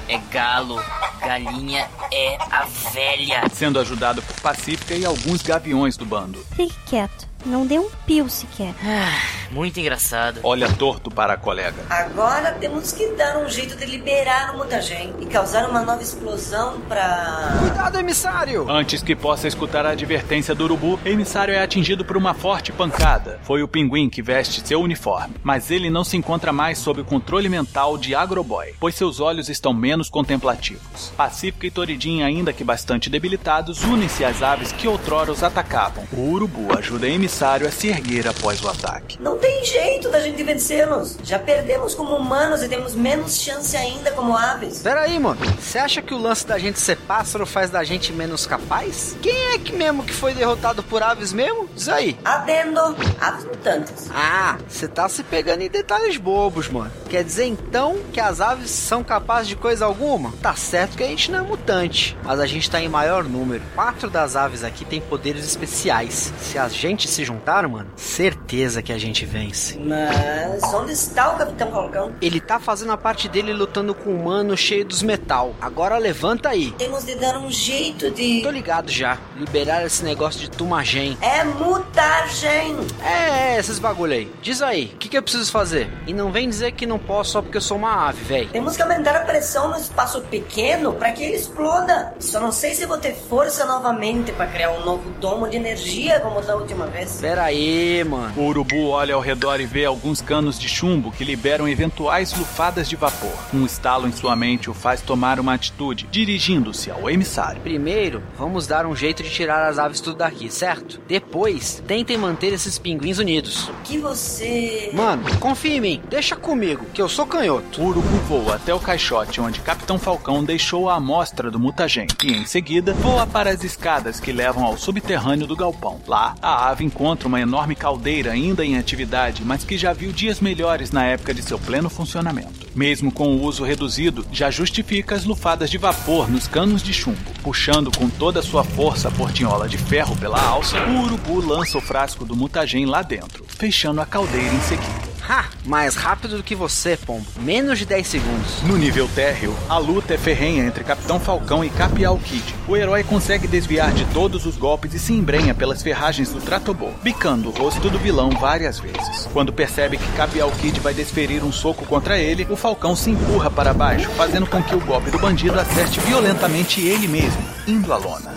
É 0.09 0.17
galo, 0.31 0.81
galinha 1.19 1.85
é 2.13 2.37
a 2.49 2.65
velha. 2.93 3.43
Sendo 3.53 3.77
ajudado 3.79 4.21
por 4.21 4.39
Pacífica 4.39 4.93
e 4.95 5.05
alguns 5.05 5.41
gaviões 5.41 5.97
do 5.97 6.05
bando. 6.05 6.39
Fique 6.55 6.75
quieto. 6.85 7.27
Não 7.45 7.65
dê 7.65 7.77
um 7.77 7.89
pio 8.05 8.29
sequer. 8.29 8.73
Ah, 8.83 9.21
muito 9.51 9.79
engraçado. 9.79 10.39
Olha 10.43 10.71
torto 10.71 11.09
para 11.09 11.33
a 11.33 11.37
colega. 11.37 11.75
Agora 11.89 12.51
temos 12.53 12.91
que 12.91 13.07
dar 13.15 13.37
um 13.37 13.49
jeito 13.49 13.75
de 13.75 13.85
liberar 13.85 14.53
o 14.53 14.57
mutagen 14.57 15.13
e 15.19 15.25
causar 15.25 15.69
uma 15.69 15.81
nova 15.81 16.01
explosão 16.01 16.79
pra. 16.81 17.55
Cuidado, 17.59 17.99
emissário! 17.99 18.69
Antes 18.69 19.01
que 19.01 19.15
possa 19.15 19.47
escutar 19.47 19.85
a 19.85 19.91
advertência 19.91 20.53
do 20.53 20.63
urubu, 20.63 20.99
emissário 21.05 21.53
é 21.53 21.61
atingido 21.61 22.03
por 22.03 22.17
uma 22.17 22.33
forte 22.33 22.71
pancada. 22.71 23.39
Foi 23.43 23.63
o 23.63 23.67
pinguim 23.67 24.09
que 24.09 24.21
veste 24.21 24.65
seu 24.65 24.81
uniforme, 24.81 25.35
mas 25.43 25.71
ele 25.71 25.89
não 25.89 26.03
se 26.03 26.17
encontra 26.17 26.51
mais 26.51 26.77
sob 26.77 27.01
o 27.01 27.05
controle 27.05 27.49
mental 27.49 27.97
de 27.97 28.13
Agroboy, 28.13 28.73
pois 28.79 28.95
seus 28.95 29.19
olhos 29.19 29.49
estão 29.49 29.73
menos 29.73 30.09
contemplativos. 30.09 31.11
Pacífica 31.15 31.67
e 31.67 31.71
Toridin, 31.71 32.23
ainda 32.23 32.53
que 32.53 32.63
bastante 32.63 33.09
debilitados, 33.09 33.83
unem-se 33.83 34.25
às 34.25 34.41
aves 34.41 34.71
que 34.71 34.87
outrora 34.87 35.31
os 35.31 35.43
atacavam. 35.43 36.05
O 36.11 36.31
urubu 36.31 36.77
ajuda 36.77 37.05
o 37.05 37.09
emissário 37.09 37.67
a 37.67 37.71
se 37.71 37.87
erguer 37.87 38.27
após 38.27 38.61
o 38.63 38.69
ataque. 38.69 39.17
Não 39.21 39.36
Não 39.37 39.41
tem 39.43 39.63
jeito 39.63 40.09
da 40.09 40.19
gente 40.19 40.41
vencê-los. 40.41 41.15
Já 41.23 41.37
perdemos 41.37 41.93
como 41.93 42.15
humanos 42.15 42.63
e 42.63 42.67
temos 42.67 42.95
menos 42.95 43.39
chance 43.39 43.77
ainda 43.77 44.11
como 44.13 44.35
aves. 44.35 44.81
Pera 44.81 45.01
aí, 45.01 45.19
mano. 45.19 45.39
Você 45.59 45.77
acha 45.77 46.01
que 46.01 46.11
o 46.11 46.17
lance 46.17 46.47
da 46.47 46.57
gente 46.57 46.79
ser 46.79 46.97
pássaro 46.97 47.45
faz 47.45 47.69
da 47.69 47.83
gente 47.83 48.11
menos 48.11 48.47
capaz? 48.47 49.15
Quem 49.21 49.53
é 49.53 49.59
que 49.59 49.73
mesmo 49.73 50.03
que 50.03 50.11
foi 50.11 50.33
derrotado 50.33 50.81
por 50.81 51.03
aves 51.03 51.33
mesmo? 51.33 51.69
Diz 51.75 51.87
aí. 51.87 52.17
Adendo, 52.25 52.79
aves 53.21 53.45
mutantes. 53.45 54.09
Ah, 54.11 54.57
você 54.67 54.87
tá 54.87 55.07
se 55.07 55.21
pegando 55.21 55.61
em 55.61 55.69
detalhes 55.69 56.17
bobos, 56.17 56.67
mano. 56.67 56.91
Quer 57.07 57.23
dizer 57.23 57.45
então 57.45 57.99
que 58.11 58.19
as 58.19 58.41
aves 58.41 58.71
são 58.71 59.03
capazes 59.03 59.49
de 59.49 59.55
coisa 59.55 59.85
alguma? 59.85 60.33
Tá 60.41 60.55
certo 60.55 60.97
que 60.97 61.03
a 61.03 61.07
gente 61.07 61.29
não 61.29 61.37
é 61.37 61.43
mutante, 61.43 62.17
mas 62.23 62.39
a 62.39 62.47
gente 62.47 62.71
tá 62.71 62.81
em 62.81 62.89
maior 62.89 63.23
número. 63.23 63.61
Quatro 63.75 64.09
das 64.09 64.35
aves 64.35 64.63
aqui 64.63 64.83
têm 64.83 64.99
poderes 64.99 65.45
especiais. 65.45 66.33
Se 66.41 66.57
a 66.57 66.67
gente 66.67 67.07
se 67.07 67.23
juntar, 67.23 67.67
mano, 67.67 67.91
certeza 67.95 68.81
que 68.81 68.91
a 68.91 68.97
gente 68.97 69.26
vence. 69.27 69.77
Mas 69.79 70.63
onde 70.73 70.93
está 70.93 71.33
o 71.33 71.37
Capitão 71.37 71.71
Falcão? 71.71 72.11
Ele 72.21 72.39
tá 72.39 72.59
fazendo 72.59 72.91
a 72.91 72.97
parte 72.97 73.27
dele 73.27 73.53
lutando 73.53 73.93
com 73.93 74.09
um 74.09 74.21
humano 74.21 74.55
cheio 74.57 74.85
dos 74.85 75.01
metal. 75.01 75.53
Agora 75.61 75.97
levanta 75.97 76.49
aí. 76.49 76.71
Temos 76.77 77.05
de 77.05 77.15
dar 77.15 77.37
um 77.37 77.51
jeito 77.51 78.09
de. 78.11 78.41
Tô 78.41 78.49
ligado 78.49 78.89
já. 78.89 79.17
Liberar 79.37 79.85
esse 79.85 80.03
negócio 80.03 80.39
de 80.39 80.49
Tumagen. 80.49 81.17
É 81.21 81.43
mutagem. 81.43 82.77
É, 83.03 83.55
é, 83.55 83.59
esses 83.59 83.79
bagulho 83.79 84.13
aí. 84.13 84.31
Diz 84.41 84.61
aí, 84.61 84.91
o 84.93 84.97
que, 84.97 85.09
que 85.09 85.17
eu 85.17 85.21
preciso 85.21 85.51
fazer? 85.51 85.89
E 86.05 86.13
não 86.13 86.31
vem 86.31 86.47
dizer 86.47 86.71
que 86.71 86.85
não 86.85 86.97
posso 86.97 87.31
só 87.31 87.41
porque 87.41 87.57
eu 87.57 87.61
sou 87.61 87.77
uma 87.77 88.07
ave, 88.07 88.23
velho. 88.23 88.49
Temos 88.49 88.75
que 88.75 88.81
aumentar 88.81 89.15
a 89.15 89.21
pressão 89.21 89.69
no 89.69 89.77
espaço 89.77 90.21
pequeno 90.21 90.93
para 90.93 91.11
que 91.11 91.23
ele 91.23 91.35
exploda. 91.35 92.13
Só 92.19 92.39
não 92.39 92.51
sei 92.51 92.73
se 92.73 92.85
vou 92.85 92.97
ter 92.97 93.13
força 93.13 93.65
novamente 93.65 94.31
para 94.31 94.47
criar 94.47 94.71
um 94.71 94.85
novo 94.85 95.09
domo 95.19 95.47
de 95.47 95.57
energia 95.57 96.19
como 96.19 96.41
da 96.41 96.55
última 96.55 96.87
vez. 96.87 97.19
Pera 97.19 97.43
aí, 97.43 98.03
mano. 98.03 98.33
O 98.37 98.47
urubu 98.47 98.89
olha 98.89 99.16
ao 99.17 99.23
redor 99.23 99.59
e 99.59 99.65
vê 99.65 99.83
alguns 99.83 100.21
canos 100.21 100.59
de 100.59 100.69
chumbo 100.69 101.11
que 101.11 101.23
liberam 101.23 101.67
eventuais 101.67 102.33
lufadas 102.37 102.87
de 102.87 102.95
vapor. 102.95 103.33
Um 103.53 103.65
estalo 103.65 104.07
em 104.07 104.11
sua 104.11 104.35
mente 104.35 104.69
o 104.69 104.73
faz 104.73 105.01
tomar 105.01 105.39
uma 105.39 105.53
atitude, 105.53 106.07
dirigindo-se 106.11 106.91
ao 106.91 107.09
emissário. 107.09 107.61
Primeiro, 107.61 108.21
vamos 108.37 108.67
dar 108.67 108.85
um 108.85 108.95
jeito 108.95 109.23
de 109.23 109.29
tirar 109.29 109.67
as 109.67 109.79
aves 109.79 109.99
tudo 109.99 110.17
daqui, 110.17 110.49
certo? 110.51 111.01
Depois, 111.07 111.83
tentem 111.87 112.17
manter 112.17 112.53
esses 112.53 112.77
pinguins 112.77 113.17
unidos. 113.17 113.67
O 113.69 113.73
que 113.83 113.97
você. 113.97 114.91
Mano, 114.93 115.23
confia 115.39 115.75
em 115.75 115.81
mim, 115.81 116.01
deixa 116.09 116.35
comigo, 116.35 116.85
que 116.93 117.01
eu 117.01 117.09
sou 117.09 117.25
canhoto. 117.25 117.81
O 117.81 117.87
urubu 117.87 118.17
voa 118.27 118.55
até 118.55 118.73
o 118.73 118.79
caixote 118.79 119.41
onde 119.41 119.61
Capitão 119.61 119.97
Falcão 119.97 120.43
deixou 120.43 120.89
a 120.89 120.95
amostra 120.95 121.49
do 121.49 121.59
mutagen 121.59 122.07
e, 122.23 122.33
em 122.33 122.45
seguida, 122.45 122.93
voa 122.93 123.25
para 123.25 123.49
as 123.49 123.63
escadas 123.63 124.19
que 124.19 124.31
levam 124.31 124.63
ao 124.63 124.77
subterrâneo 124.77 125.47
do 125.47 125.55
galpão. 125.55 125.99
Lá, 126.07 126.35
a 126.41 126.69
ave 126.69 126.85
encontra 126.85 127.27
uma 127.27 127.41
enorme 127.41 127.75
caldeira 127.75 128.31
ainda 128.31 128.63
em 128.63 128.77
atividade, 128.77 129.06
mas 129.43 129.63
que 129.63 129.77
já 129.77 129.93
viu 129.93 130.11
dias 130.11 130.39
melhores 130.39 130.91
na 130.91 131.05
época 131.05 131.33
de 131.33 131.41
seu 131.41 131.57
pleno 131.57 131.89
funcionamento. 131.89 132.67
Mesmo 132.75 133.11
com 133.11 133.35
o 133.35 133.41
uso 133.43 133.63
reduzido, 133.63 134.25
já 134.31 134.51
justifica 134.51 135.15
as 135.15 135.25
lufadas 135.25 135.69
de 135.69 135.77
vapor 135.77 136.29
nos 136.29 136.47
canos 136.47 136.83
de 136.83 136.93
chumbo. 136.93 137.17
Puxando 137.41 137.91
com 137.97 138.09
toda 138.09 138.39
a 138.39 138.43
sua 138.43 138.63
força 138.63 139.07
a 139.07 139.11
portinhola 139.11 139.67
de 139.67 139.77
ferro 139.77 140.15
pela 140.17 140.41
alça, 140.41 140.77
o 140.83 141.03
urubu 141.03 141.39
lança 141.39 141.77
o 141.77 141.81
frasco 141.81 142.25
do 142.25 142.35
mutagen 142.35 142.85
lá 142.85 143.01
dentro, 143.01 143.45
fechando 143.47 144.01
a 144.01 144.05
caldeira 144.05 144.53
em 144.53 144.61
seguida. 144.61 145.16
Ha! 145.29 145.45
Mais 145.65 145.95
rápido 145.95 146.37
do 146.37 146.43
que 146.43 146.55
você, 146.55 146.95
Pombo. 146.95 147.25
Menos 147.39 147.77
de 147.77 147.85
10 147.85 148.07
segundos. 148.07 148.61
No 148.63 148.77
nível 148.77 149.09
térreo, 149.09 149.53
a 149.67 149.77
luta 149.77 150.13
é 150.13 150.17
ferrenha 150.17 150.63
entre 150.63 150.85
Capitão 150.85 151.19
Falcão 151.19 151.65
e 151.65 151.69
Capial 151.69 152.17
Kid. 152.17 152.55
O 152.67 152.77
herói 152.77 153.03
consegue 153.03 153.47
desviar 153.47 153.91
de 153.91 154.05
todos 154.05 154.45
os 154.45 154.55
golpes 154.55 154.93
e 154.93 154.99
se 154.99 155.11
embrenha 155.11 155.53
pelas 155.53 155.83
ferragens 155.83 156.31
do 156.31 156.39
Tratobô, 156.39 156.91
bicando 157.03 157.49
o 157.49 157.51
rosto 157.51 157.89
do 157.89 157.99
vilão 157.99 158.29
várias 158.29 158.79
vezes. 158.79 159.27
Quando 159.33 159.51
percebe 159.51 159.97
que 159.97 160.11
Capial 160.13 160.49
Kid 160.51 160.79
vai 160.79 160.93
desferir 160.93 161.43
um 161.43 161.51
soco 161.51 161.85
contra 161.85 162.17
ele, 162.17 162.47
o 162.49 162.55
Falcão 162.55 162.95
se 162.95 163.09
empurra 163.09 163.51
para 163.51 163.73
baixo, 163.73 164.09
fazendo 164.11 164.47
com 164.47 164.63
que 164.63 164.75
o 164.75 164.79
golpe 164.79 165.11
do 165.11 165.19
bandido 165.19 165.59
acerte 165.59 165.99
violentamente 165.99 166.79
ele 166.79 167.07
mesmo, 167.07 167.43
indo 167.67 167.91
à 167.91 167.97
lona. 167.97 168.33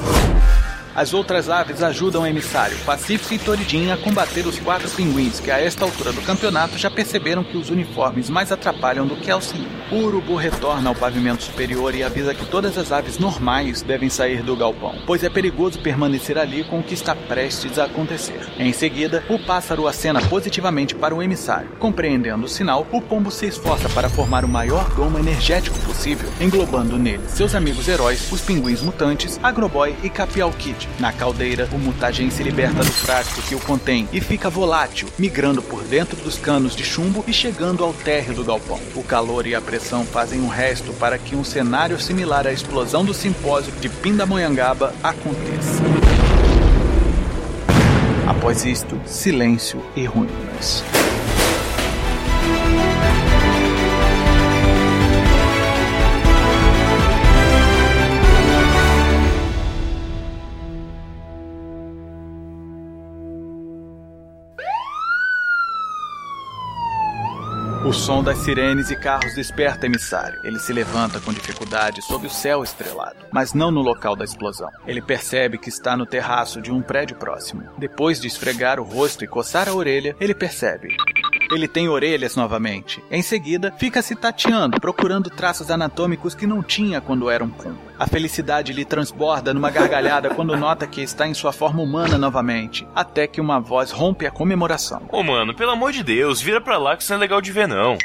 As 0.94 1.14
outras 1.14 1.48
aves 1.48 1.82
ajudam 1.82 2.22
o 2.22 2.26
emissário, 2.26 2.76
Pacífico 2.84 3.34
e 3.34 3.38
Toridin 3.38 3.90
a 3.90 3.96
combater 3.96 4.46
os 4.46 4.58
quatro 4.58 4.90
pinguins 4.90 5.40
que 5.40 5.50
a 5.50 5.60
esta 5.60 5.84
altura 5.84 6.12
do 6.12 6.22
campeonato 6.22 6.76
já 6.76 6.90
perceberam 6.90 7.44
que 7.44 7.56
os 7.56 7.70
uniformes 7.70 8.28
mais 8.28 8.50
atrapalham 8.50 9.06
do 9.06 9.16
que 9.16 9.30
auxiliam. 9.30 9.68
O 9.90 9.96
urubu 9.96 10.36
retorna 10.36 10.88
ao 10.88 10.94
pavimento 10.94 11.42
superior 11.42 11.94
e 11.94 12.02
avisa 12.02 12.34
que 12.34 12.46
todas 12.46 12.76
as 12.78 12.92
aves 12.92 13.18
normais 13.18 13.82
devem 13.82 14.08
sair 14.08 14.42
do 14.42 14.56
galpão, 14.56 14.94
pois 15.06 15.24
é 15.24 15.30
perigoso 15.30 15.80
permanecer 15.80 16.38
ali 16.38 16.64
com 16.64 16.78
o 16.78 16.82
que 16.82 16.94
está 16.94 17.14
prestes 17.14 17.78
a 17.78 17.84
acontecer. 17.84 18.40
Em 18.58 18.72
seguida, 18.72 19.24
o 19.28 19.38
pássaro 19.38 19.86
acena 19.86 20.20
positivamente 20.20 20.94
para 20.94 21.14
o 21.14 21.22
emissário. 21.22 21.70
Compreendendo 21.78 22.46
o 22.46 22.48
sinal, 22.48 22.86
o 22.92 23.00
pombo 23.00 23.30
se 23.30 23.46
esforça 23.46 23.88
para 23.88 24.08
formar 24.08 24.44
o 24.44 24.48
maior 24.48 24.88
domo 24.94 25.18
energético 25.18 25.78
possível, 25.80 26.30
englobando 26.40 26.98
nele 26.98 27.20
seus 27.28 27.54
amigos 27.54 27.88
heróis, 27.88 28.30
os 28.30 28.40
pinguins 28.40 28.82
mutantes, 28.82 29.40
Agroboy 29.42 29.96
e 30.02 30.10
Capial 30.10 30.52
Na 30.98 31.12
caldeira, 31.12 31.68
o 31.72 31.78
mutagen 31.78 32.30
se 32.30 32.42
liberta 32.42 32.82
do 32.82 32.92
frasco 32.92 33.42
que 33.42 33.54
o 33.54 33.60
contém 33.60 34.08
e 34.12 34.20
fica 34.20 34.50
volátil, 34.50 35.08
migrando 35.18 35.62
por 35.62 35.82
dentro 35.84 36.16
dos 36.16 36.38
canos 36.38 36.76
de 36.76 36.84
chumbo 36.84 37.24
e 37.26 37.32
chegando 37.32 37.84
ao 37.84 37.92
térreo 37.92 38.34
do 38.34 38.44
galpão. 38.44 38.80
O 38.94 39.02
calor 39.02 39.46
e 39.46 39.54
a 39.54 39.60
pressão 39.60 40.04
fazem 40.04 40.40
um 40.40 40.48
resto 40.48 40.92
para 40.94 41.18
que 41.18 41.34
um 41.34 41.44
cenário 41.44 42.00
similar 42.00 42.46
à 42.46 42.52
explosão 42.52 43.04
do 43.04 43.14
simpósio 43.14 43.72
de 43.80 43.88
Pindamonhangaba 43.88 44.94
aconteça. 45.02 45.82
Após 48.26 48.64
isto, 48.64 49.00
silêncio 49.04 49.82
e 49.96 50.04
ruínas. 50.04 50.84
O 67.90 67.92
som 67.92 68.22
das 68.22 68.38
sirenes 68.38 68.88
e 68.92 68.94
carros 68.94 69.34
desperta 69.34 69.84
emissário. 69.84 70.38
Ele 70.44 70.60
se 70.60 70.72
levanta 70.72 71.18
com 71.18 71.32
dificuldade 71.32 72.00
sob 72.00 72.24
o 72.24 72.30
céu 72.30 72.62
estrelado, 72.62 73.16
mas 73.32 73.52
não 73.52 73.72
no 73.72 73.80
local 73.80 74.14
da 74.14 74.24
explosão. 74.24 74.70
Ele 74.86 75.02
percebe 75.02 75.58
que 75.58 75.68
está 75.68 75.96
no 75.96 76.06
terraço 76.06 76.62
de 76.62 76.70
um 76.70 76.80
prédio 76.80 77.16
próximo. 77.16 77.64
Depois 77.76 78.20
de 78.20 78.28
esfregar 78.28 78.78
o 78.78 78.84
rosto 78.84 79.24
e 79.24 79.26
coçar 79.26 79.68
a 79.68 79.74
orelha, 79.74 80.14
ele 80.20 80.36
percebe. 80.36 80.96
Ele 81.50 81.66
tem 81.66 81.88
orelhas 81.88 82.36
novamente. 82.36 83.02
Em 83.10 83.22
seguida, 83.22 83.74
fica 83.76 84.02
se 84.02 84.14
tateando, 84.14 84.80
procurando 84.80 85.30
traços 85.30 85.70
anatômicos 85.70 86.34
que 86.34 86.46
não 86.46 86.62
tinha 86.62 87.00
quando 87.00 87.28
era 87.28 87.42
um 87.42 87.50
pombo. 87.50 87.78
A 87.98 88.06
felicidade 88.06 88.72
lhe 88.72 88.84
transborda 88.84 89.52
numa 89.52 89.70
gargalhada 89.70 90.30
quando 90.34 90.56
nota 90.56 90.86
que 90.86 91.02
está 91.02 91.26
em 91.26 91.34
sua 91.34 91.52
forma 91.52 91.82
humana 91.82 92.16
novamente, 92.16 92.86
até 92.94 93.26
que 93.26 93.40
uma 93.40 93.60
voz 93.60 93.90
rompe 93.90 94.26
a 94.26 94.30
comemoração. 94.30 95.02
Ô 95.10 95.22
mano, 95.22 95.54
pelo 95.54 95.72
amor 95.72 95.92
de 95.92 96.02
Deus, 96.02 96.40
vira 96.40 96.60
pra 96.60 96.78
lá 96.78 96.96
que 96.96 97.02
isso 97.02 97.12
não 97.12 97.18
é 97.18 97.20
legal 97.20 97.40
de 97.40 97.52
ver 97.52 97.66
não. 97.66 97.98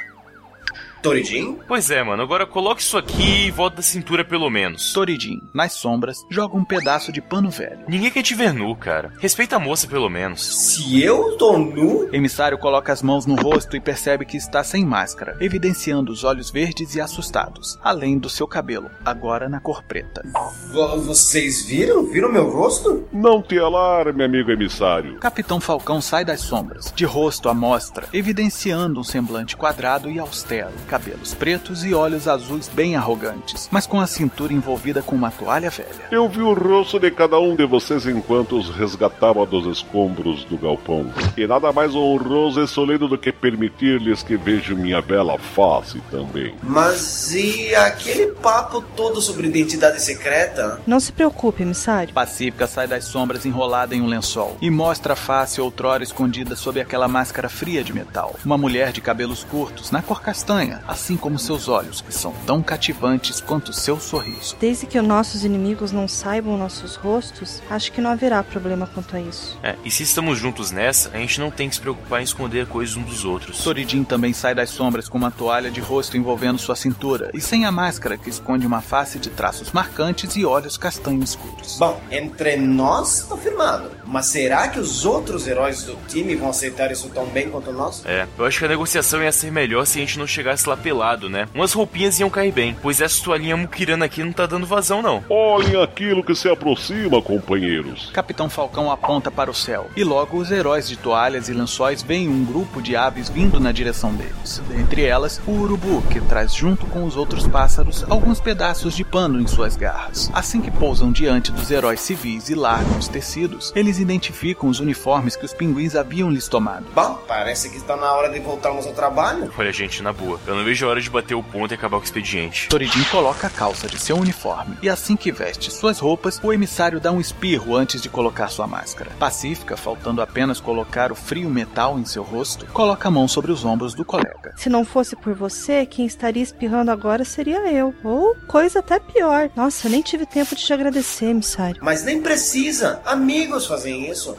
Toridin? 1.05 1.59
Pois 1.67 1.91
é, 1.91 2.01
mano. 2.01 2.23
Agora 2.23 2.47
coloque 2.47 2.81
isso 2.81 2.97
aqui 2.97 3.45
e 3.45 3.51
volta 3.51 3.75
da 3.75 3.81
cintura 3.83 4.25
pelo 4.25 4.49
menos. 4.49 4.91
Toridin, 4.91 5.39
nas 5.53 5.73
sombras, 5.73 6.25
joga 6.31 6.57
um 6.57 6.65
pedaço 6.65 7.11
de 7.11 7.21
pano 7.21 7.51
velho. 7.51 7.81
Ninguém 7.87 8.09
quer 8.09 8.23
te 8.23 8.33
ver 8.33 8.51
nu, 8.51 8.75
cara. 8.75 9.13
Respeita 9.19 9.57
a 9.57 9.59
moça 9.59 9.87
pelo 9.87 10.09
menos. 10.09 10.41
Se 10.41 11.03
eu 11.03 11.37
tô 11.37 11.59
nu? 11.59 12.09
Emissário 12.11 12.57
coloca 12.57 12.91
as 12.91 13.03
mãos 13.03 13.27
no 13.27 13.35
rosto 13.35 13.77
e 13.77 13.79
percebe 13.79 14.25
que 14.25 14.35
está 14.35 14.63
sem 14.63 14.83
máscara, 14.83 15.37
evidenciando 15.39 16.11
os 16.11 16.23
olhos 16.23 16.49
verdes 16.49 16.95
e 16.95 17.01
assustados, 17.01 17.77
além 17.83 18.17
do 18.17 18.27
seu 18.27 18.47
cabelo, 18.47 18.89
agora 19.05 19.47
na 19.47 19.59
cor 19.59 19.83
preta. 19.83 20.23
V 20.71 21.05
vocês 21.05 21.67
viram? 21.67 22.07
Viram 22.07 22.31
meu 22.31 22.49
rosto? 22.49 23.07
Não 23.13 23.43
te 23.43 23.59
alarme, 23.59 24.23
amigo 24.23 24.49
emissário. 24.49 25.19
Capitão 25.19 25.59
Falcão 25.59 26.01
sai 26.01 26.25
das 26.25 26.39
sombras, 26.39 26.91
de 26.95 27.05
rosto 27.05 27.47
à 27.47 27.53
mostra, 27.53 28.07
evidenciando 28.11 28.99
um 28.99 29.03
semblante 29.03 29.55
quadrado 29.55 30.09
e 30.09 30.17
austero, 30.17 30.73
cabelos 30.95 31.33
pretos 31.33 31.83
e 31.83 31.93
olhos 31.93 32.25
azuis 32.25 32.69
bem 32.69 32.95
arrogantes, 32.95 33.67
mas 33.69 33.85
com 33.85 33.99
a 33.99 34.07
cintura 34.07 34.53
envolvida 34.53 35.01
com 35.01 35.13
uma 35.13 35.29
toalha 35.29 35.69
velha. 35.69 35.89
Eu 36.09 36.29
vi 36.29 36.39
o 36.39 36.53
rosto 36.53 36.97
de 36.97 37.11
cada 37.11 37.37
um 37.37 37.53
de 37.53 37.65
vocês 37.65 38.05
enquanto 38.05 38.57
os 38.57 38.69
resgatava 38.69 39.45
dos 39.45 39.65
escombros 39.65 40.45
do 40.45 40.57
galpão. 40.57 41.11
E 41.35 41.45
nada 41.45 41.73
mais 41.73 41.93
honroso 41.93 42.63
e 42.63 42.67
soleno 42.67 43.09
do 43.09 43.17
que 43.17 43.29
permitir-lhes 43.29 44.23
que 44.23 44.37
vejam 44.37 44.77
minha 44.77 45.01
bela 45.01 45.37
face 45.37 46.01
também. 46.09 46.55
Mas 46.63 47.33
e 47.33 47.75
aquele 47.75 48.27
papo 48.27 48.81
todo 48.95 49.21
sobre 49.21 49.47
identidade 49.47 50.01
secreta? 50.01 50.79
Não 50.87 51.01
se 51.01 51.11
preocupe, 51.11 51.63
emissário. 51.63 52.13
Pacífica 52.13 52.67
sai 52.67 52.87
das 52.87 53.03
sombras 53.03 53.45
enrolada 53.45 53.93
em 53.93 54.01
um 54.01 54.07
lençol 54.07 54.55
e 54.61 54.69
mostra 54.69 55.11
a 55.11 55.17
face 55.17 55.59
outrora 55.59 56.03
escondida 56.03 56.55
sob 56.55 56.79
aquela 56.79 57.09
máscara 57.09 57.49
fria 57.49 57.83
de 57.83 57.91
metal. 57.91 58.33
Uma 58.45 58.57
mulher 58.57 58.93
de 58.93 59.01
cabelos 59.01 59.43
curtos, 59.43 59.91
na 59.91 60.01
cor 60.01 60.21
castanha, 60.21 60.74
galinha, 60.75 60.83
assim 60.87 61.15
como 61.17 61.39
seus 61.39 61.67
olhos, 61.67 62.01
que 62.01 62.13
são 62.13 62.33
tão 62.45 62.61
cativantes 62.61 63.39
quanto 63.39 63.73
seu 63.73 63.99
sorriso. 63.99 64.55
Desde 64.59 64.85
que 64.85 64.99
os 64.99 65.05
nossos 65.05 65.43
inimigos 65.43 65.91
não 65.91 66.07
saibam 66.07 66.57
nossos 66.57 66.95
rostos, 66.95 67.61
acho 67.69 67.91
que 67.91 68.01
não 68.01 68.11
haverá 68.11 68.43
problema 68.43 68.87
quanto 68.87 69.15
a 69.15 69.21
isso. 69.21 69.57
É, 69.63 69.75
e 69.83 69.91
se 69.91 70.03
estamos 70.03 70.37
juntos 70.37 70.71
nessa, 70.71 71.09
a 71.13 71.17
gente 71.17 71.39
não 71.39 71.51
tem 71.51 71.69
que 71.69 71.75
se 71.75 71.81
preocupar 71.81 72.21
em 72.21 72.23
esconder 72.23 72.67
coisas 72.67 72.95
uns 72.95 73.05
dos 73.05 73.25
outros. 73.25 73.63
Toridin 73.63 74.03
também 74.03 74.33
sai 74.33 74.55
das 74.55 74.69
sombras 74.69 75.07
com 75.07 75.17
uma 75.17 75.31
toalha 75.31 75.71
de 75.71 75.79
rosto 75.79 76.17
envolvendo 76.17 76.57
sua 76.57 76.75
cintura 76.75 77.29
e 77.33 77.41
sem 77.41 77.65
a 77.65 77.71
máscara 77.71 78.17
que 78.17 78.29
esconde 78.29 78.65
uma 78.65 78.81
face 78.81 79.19
de 79.19 79.29
traços 79.29 79.71
marcantes 79.71 80.35
e 80.35 80.45
olhos 80.45 80.77
castanho 80.77 81.23
escuros. 81.23 81.77
Bom, 81.77 82.01
entre 82.11 82.57
nós, 82.57 83.25
tá 83.27 83.37
firmado. 83.37 83.91
Mas 84.05 84.27
será 84.27 84.67
que 84.67 84.79
os 84.79 85.05
outros 85.05 85.47
heróis 85.47 85.83
do 85.83 85.95
time 86.07 86.35
vão 86.35 86.49
aceitar 86.49 86.91
isso 86.91 87.09
tão 87.09 87.25
bem 87.27 87.49
quanto 87.49 87.71
nós? 87.71 88.03
É, 88.05 88.27
eu 88.37 88.45
acho 88.45 88.59
que 88.59 88.65
a 88.65 88.67
negociação 88.67 89.21
ia 89.21 89.31
ser 89.31 89.51
melhor 89.51 89.85
se 89.85 89.97
a 89.97 90.01
gente 90.01 90.19
não 90.19 90.27
chegasse 90.27 90.64
lá 90.69 90.77
pelado, 90.77 91.29
né? 91.29 91.47
Umas 91.53 91.73
roupinhas 91.73 92.19
iam 92.19 92.29
cair 92.29 92.51
bem, 92.51 92.75
pois 92.81 93.01
essa 93.01 93.23
toalhinha 93.23 93.57
muquirana 93.57 94.05
aqui 94.05 94.23
não 94.23 94.31
tá 94.31 94.45
dando 94.45 94.65
vazão, 94.65 95.01
não. 95.01 95.23
Olhem 95.29 95.81
aquilo 95.81 96.23
que 96.23 96.35
se 96.35 96.49
aproxima, 96.49 97.21
companheiros. 97.21 98.09
Capitão 98.13 98.49
Falcão 98.49 98.91
aponta 98.91 99.31
para 99.31 99.51
o 99.51 99.53
céu 99.53 99.89
e 99.95 100.03
logo 100.03 100.37
os 100.37 100.51
heróis 100.51 100.87
de 100.87 100.97
toalhas 100.97 101.49
e 101.49 101.53
lençóis 101.53 102.01
veem 102.01 102.27
um 102.27 102.43
grupo 102.43 102.81
de 102.81 102.95
aves 102.95 103.29
vindo 103.29 103.59
na 103.59 103.71
direção 103.71 104.13
deles. 104.13 104.61
Dentre 104.69 105.03
elas, 105.03 105.41
o 105.45 105.51
urubu, 105.51 106.01
que 106.03 106.21
traz 106.21 106.53
junto 106.53 106.85
com 106.87 107.03
os 107.03 107.15
outros 107.15 107.47
pássaros 107.47 108.05
alguns 108.09 108.39
pedaços 108.39 108.95
de 108.95 109.03
pano 109.03 109.39
em 109.39 109.47
suas 109.47 109.75
garras. 109.75 110.29
Assim 110.33 110.61
que 110.61 110.71
pousam 110.71 111.11
diante 111.11 111.51
dos 111.51 111.71
heróis 111.71 111.99
civis 111.99 112.49
e 112.49 112.55
largam 112.55 112.97
os 112.97 113.07
tecidos, 113.07 113.71
eles 113.75 113.99
identificam 113.99 114.69
os 114.69 114.79
uniformes 114.79 115.35
que 115.35 115.45
os 115.45 115.53
pinguins 115.53 115.95
haviam 115.95 116.29
lhes 116.29 116.47
tomado. 116.47 116.85
Bom, 116.93 117.19
parece 117.27 117.69
que 117.69 117.77
está 117.77 117.95
na 117.95 118.11
hora 118.13 118.29
de 118.29 118.39
voltarmos 118.39 118.85
ao 118.85 118.93
trabalho. 118.93 119.51
Olha, 119.57 119.71
gente, 119.71 120.01
na 120.01 120.13
boa, 120.13 120.39
eu 120.45 120.54
não 120.55 120.63
vejo 120.63 120.85
a 120.85 120.89
hora 120.89 121.01
de 121.01 121.09
bater 121.09 121.35
o 121.35 121.43
ponto 121.43 121.71
e 121.71 121.75
acabar 121.75 121.97
com 121.97 122.03
o 122.03 122.05
expediente. 122.05 122.69
Toridin 122.69 123.03
coloca 123.05 123.47
a 123.47 123.49
calça 123.49 123.87
de 123.87 123.99
seu 123.99 124.17
uniforme 124.17 124.77
e 124.81 124.89
assim 124.89 125.15
que 125.15 125.31
veste 125.31 125.71
suas 125.71 125.99
roupas, 125.99 126.39
o 126.43 126.51
emissário 126.51 126.99
dá 126.99 127.11
um 127.11 127.19
espirro 127.19 127.75
antes 127.75 128.01
de 128.01 128.09
colocar 128.09 128.47
sua 128.47 128.67
máscara. 128.67 129.11
Pacífica, 129.19 129.77
faltando 129.77 130.21
apenas 130.21 130.59
colocar 130.59 131.11
o 131.11 131.15
frio 131.15 131.49
metal 131.49 131.99
em 131.99 132.05
seu 132.05 132.23
rosto, 132.23 132.65
coloca 132.67 133.07
a 133.07 133.11
mão 133.11 133.27
sobre 133.27 133.51
os 133.51 133.65
ombros 133.65 133.93
do 133.93 134.05
colega. 134.05 134.53
Se 134.55 134.69
não 134.69 134.85
fosse 134.85 135.15
por 135.15 135.33
você, 135.33 135.85
quem 135.85 136.05
estaria 136.05 136.43
espirrando 136.43 136.91
agora 136.91 137.25
seria 137.25 137.71
eu. 137.71 137.93
Ou 138.03 138.35
coisa 138.47 138.79
até 138.79 138.99
pior. 138.99 139.49
Nossa, 139.55 139.87
eu 139.87 139.91
nem 139.91 140.01
tive 140.01 140.25
tempo 140.25 140.55
de 140.55 140.63
te 140.63 140.73
agradecer, 140.73 141.25
emissário. 141.25 141.81
Mas 141.81 142.03
nem 142.03 142.21
precisa. 142.21 143.01
Amigos 143.05 143.65
fazem 143.65 144.09
isso. 144.09 144.35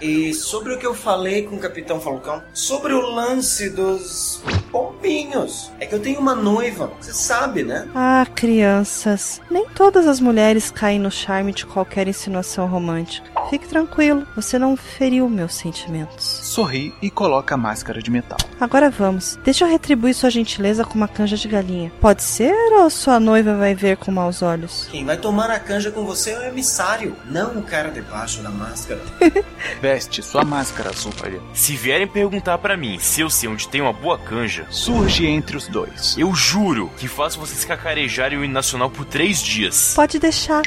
E 0.00 0.32
sobre 0.32 0.74
o 0.74 0.78
que 0.78 0.86
eu 0.86 0.94
falei 0.94 1.42
com 1.42 1.56
o 1.56 1.58
Capitão 1.58 2.00
Falcão, 2.00 2.42
sobre 2.54 2.92
o 2.92 3.00
lance 3.00 3.68
dos 3.70 4.40
pombinhos. 4.70 5.70
É 5.80 5.86
que 5.86 5.94
eu 5.94 6.00
tenho 6.00 6.20
uma 6.20 6.34
noiva, 6.34 6.90
você 7.00 7.12
sabe, 7.12 7.62
né? 7.62 7.88
Ah, 7.94 8.26
crianças. 8.34 9.40
Nem 9.50 9.66
todas 9.68 10.06
as 10.06 10.20
mulheres 10.20 10.70
caem 10.70 10.98
no 10.98 11.10
charme 11.10 11.52
de 11.52 11.66
qualquer 11.66 12.08
insinuação 12.08 12.66
romântica. 12.66 13.28
Fique 13.50 13.66
tranquilo, 13.66 14.26
você 14.36 14.58
não 14.58 14.76
feriu 14.76 15.28
meus 15.28 15.54
sentimentos. 15.54 16.24
Sorri 16.24 16.94
e 17.02 17.10
coloca 17.10 17.54
a 17.54 17.58
máscara 17.58 18.00
de 18.02 18.10
metal. 18.10 18.38
Agora 18.60 18.90
vamos. 18.90 19.38
Deixa 19.42 19.64
eu 19.64 19.68
retribuir 19.68 20.14
sua 20.14 20.30
gentileza 20.30 20.84
com 20.84 20.94
uma 20.94 21.08
canja 21.08 21.36
de 21.36 21.48
galinha. 21.48 21.92
Pode 22.00 22.22
ser 22.22 22.54
ou 22.72 22.90
sua 22.90 23.18
noiva 23.18 23.56
vai 23.56 23.74
ver 23.74 23.96
com 23.96 24.10
maus 24.10 24.42
olhos? 24.42 24.88
Quem 24.90 25.04
vai 25.04 25.16
tomar 25.16 25.50
a 25.50 25.58
canja 25.58 25.90
com 25.90 26.04
você 26.04 26.30
é 26.30 26.38
o 26.38 26.42
emissário, 26.44 27.16
não 27.26 27.58
o 27.58 27.62
cara 27.62 27.90
debaixo 27.90 28.42
da 28.42 28.50
máscara. 28.50 29.00
Veste 29.80 30.22
sua 30.22 30.44
máscara 30.44 30.90
azul. 30.90 31.08
Se 31.54 31.74
vierem 31.74 32.06
perguntar 32.06 32.58
para 32.58 32.76
mim 32.76 32.98
se 32.98 33.20
eu 33.20 33.30
sei 33.30 33.48
onde 33.48 33.68
tem 33.68 33.80
uma 33.80 33.92
boa 33.92 34.18
canja, 34.18 34.57
surge 34.70 35.26
entre 35.26 35.56
os 35.56 35.68
dois. 35.68 36.16
Eu 36.18 36.34
juro 36.34 36.90
que 36.96 37.08
faço 37.08 37.38
vocês 37.38 37.64
cacarejarem 37.64 38.38
o 38.38 38.44
hino 38.44 38.54
nacional 38.54 38.90
por 38.90 39.04
três 39.04 39.42
dias. 39.42 39.92
Pode 39.94 40.18
deixar. 40.18 40.62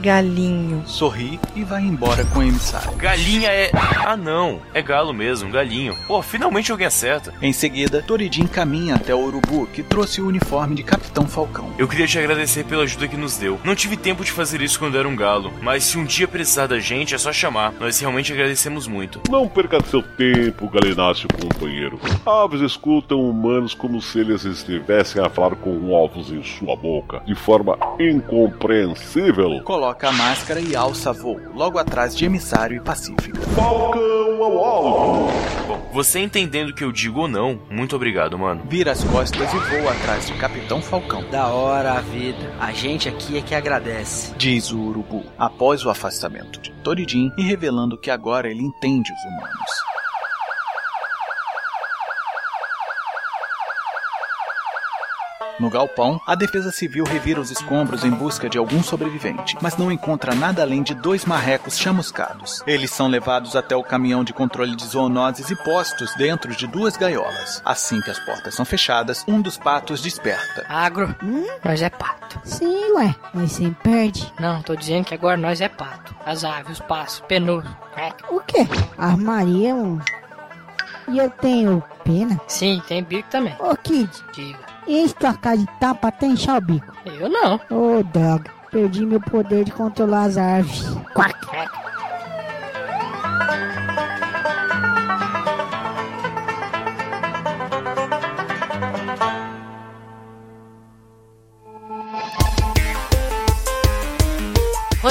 Galinho. 0.00 0.82
Sorri 0.86 1.40
e 1.54 1.64
vai 1.64 1.82
embora 1.82 2.24
com 2.26 2.40
o 2.40 2.42
emissário. 2.42 2.92
Galinha 2.96 3.48
é. 3.50 3.70
Ah, 4.04 4.16
não. 4.16 4.60
É 4.72 4.82
galo 4.82 5.12
mesmo, 5.12 5.50
galinho. 5.50 5.96
Pô, 6.06 6.22
finalmente 6.22 6.70
alguém 6.70 6.86
acerta. 6.86 7.34
Em 7.42 7.52
seguida, 7.52 8.02
Toridin 8.02 8.46
caminha 8.46 8.94
até 8.94 9.14
o 9.14 9.18
urubu 9.18 9.66
que 9.66 9.82
trouxe 9.82 10.20
o 10.20 10.28
uniforme 10.28 10.74
de 10.76 10.82
Capitão 10.82 11.26
Falcão. 11.26 11.72
Eu 11.78 11.88
queria 11.88 12.06
te 12.06 12.18
agradecer 12.18 12.64
pela 12.64 12.84
ajuda 12.84 13.08
que 13.08 13.16
nos 13.16 13.36
deu. 13.36 13.58
Não 13.64 13.74
tive 13.74 13.96
tempo 13.96 14.24
de 14.24 14.30
fazer 14.30 14.60
isso 14.60 14.78
quando 14.78 14.98
era 14.98 15.08
um 15.08 15.16
galo, 15.16 15.52
mas 15.60 15.84
se 15.84 15.98
um 15.98 16.04
dia 16.04 16.28
precisar 16.28 16.66
da 16.66 16.78
gente, 16.78 17.14
é 17.14 17.18
só 17.18 17.32
chamar. 17.32 17.72
Nós 17.80 17.98
realmente 17.98 18.32
agradecemos 18.32 18.86
muito. 18.86 19.20
Não 19.30 19.48
perca 19.48 19.82
seu 19.84 20.02
tempo, 20.02 20.68
galináceo 20.68 21.28
companheiro. 21.40 21.98
Aves 22.24 22.60
escutam 22.60 23.20
humanos 23.20 23.74
como 23.74 24.00
se 24.00 24.20
eles 24.20 24.44
estivessem 24.44 25.24
a 25.24 25.28
falar 25.28 25.56
com 25.56 25.90
ovos 25.92 26.30
em 26.30 26.42
sua 26.42 26.76
boca, 26.76 27.22
de 27.26 27.34
forma 27.34 27.78
incompreensível. 27.98 29.60
Coloca 29.62 29.85
a 29.90 30.12
máscara 30.12 30.60
e 30.60 30.74
alça 30.74 31.12
voo, 31.12 31.40
logo 31.54 31.78
atrás 31.78 32.16
de 32.16 32.24
emissário 32.24 32.76
e 32.76 32.80
pacífica. 32.80 33.40
Falcão 33.54 34.42
ao 34.42 34.64
alto! 34.64 35.32
Bom, 35.66 35.90
você 35.92 36.20
entendendo 36.20 36.70
o 36.70 36.74
que 36.74 36.84
eu 36.84 36.92
digo 36.92 37.20
ou 37.20 37.28
não, 37.28 37.60
muito 37.70 37.96
obrigado, 37.96 38.38
mano. 38.38 38.62
Vira 38.68 38.92
as 38.92 39.02
costas 39.04 39.52
e 39.52 39.56
voa 39.56 39.92
atrás 39.92 40.26
de 40.26 40.34
Capitão 40.34 40.80
Falcão. 40.80 41.28
Da 41.30 41.48
hora 41.48 41.94
a 41.94 42.00
vida. 42.00 42.54
A 42.60 42.72
gente 42.72 43.08
aqui 43.08 43.38
é 43.38 43.42
que 43.42 43.54
agradece. 43.54 44.34
Diz 44.36 44.70
o 44.70 44.78
urubu, 44.78 45.24
após 45.38 45.84
o 45.84 45.90
afastamento 45.90 46.60
de 46.60 46.72
Toridin 46.82 47.30
e 47.36 47.42
revelando 47.42 47.98
que 47.98 48.10
agora 48.10 48.50
ele 48.50 48.62
entende 48.62 49.12
os 49.12 49.32
humanos. 49.32 49.86
No 55.58 55.70
galpão, 55.70 56.20
a 56.26 56.34
defesa 56.34 56.70
civil 56.70 57.04
revira 57.04 57.40
os 57.40 57.50
escombros 57.50 58.04
em 58.04 58.10
busca 58.10 58.46
de 58.46 58.58
algum 58.58 58.82
sobrevivente, 58.82 59.56
mas 59.62 59.76
não 59.76 59.90
encontra 59.90 60.34
nada 60.34 60.60
além 60.60 60.82
de 60.82 60.94
dois 60.94 61.24
marrecos 61.24 61.78
chamuscados. 61.78 62.62
Eles 62.66 62.90
são 62.90 63.08
levados 63.08 63.56
até 63.56 63.74
o 63.74 63.82
caminhão 63.82 64.22
de 64.22 64.34
controle 64.34 64.76
de 64.76 64.84
zoonoses 64.84 65.50
e 65.50 65.56
postos 65.56 66.14
dentro 66.16 66.54
de 66.54 66.66
duas 66.66 66.96
gaiolas. 66.98 67.62
Assim 67.64 68.02
que 68.02 68.10
as 68.10 68.18
portas 68.18 68.54
são 68.54 68.66
fechadas, 68.66 69.24
um 69.26 69.40
dos 69.40 69.56
patos 69.56 70.02
desperta. 70.02 70.66
Agro, 70.68 71.14
hum? 71.22 71.46
nós 71.64 71.80
é 71.80 71.88
pato. 71.88 72.38
Sim, 72.44 72.92
ué, 72.92 73.14
mas 73.32 73.52
sempre 73.52 73.90
perde. 73.90 74.32
Não, 74.38 74.60
tô 74.60 74.76
dizendo 74.76 75.06
que 75.06 75.14
agora 75.14 75.38
nós 75.38 75.62
é 75.62 75.68
pato. 75.70 76.14
As 76.26 76.44
aves, 76.44 76.72
os 76.72 76.80
passos, 76.80 77.20
penoso. 77.20 77.74
É. 77.96 78.12
O 78.28 78.40
quê? 78.40 78.68
Armaria 78.98 79.74
um... 79.74 79.98
E 81.08 81.18
eu 81.18 81.30
tenho 81.30 81.82
pena? 82.04 82.40
Sim, 82.48 82.82
tem 82.88 83.02
bico 83.02 83.28
também. 83.30 83.54
Ô, 83.60 83.76
Kid. 83.76 84.10
Diga. 84.34 84.65
E 84.86 85.08
tua 85.08 85.34
cara 85.34 85.56
de 85.56 85.66
tapa 85.80 86.08
até 86.08 86.26
inchar 86.26 86.58
o 86.58 86.60
bico? 86.60 86.92
Eu 87.04 87.28
não. 87.28 87.56
Ô, 87.70 87.98
oh, 87.98 88.02
droga. 88.02 88.50
Perdi 88.70 89.06
meu 89.06 89.20
poder 89.20 89.64
de 89.64 89.72
controlar 89.72 90.24
as 90.24 90.36
árvores. 90.36 90.84
Quack. 91.14 91.46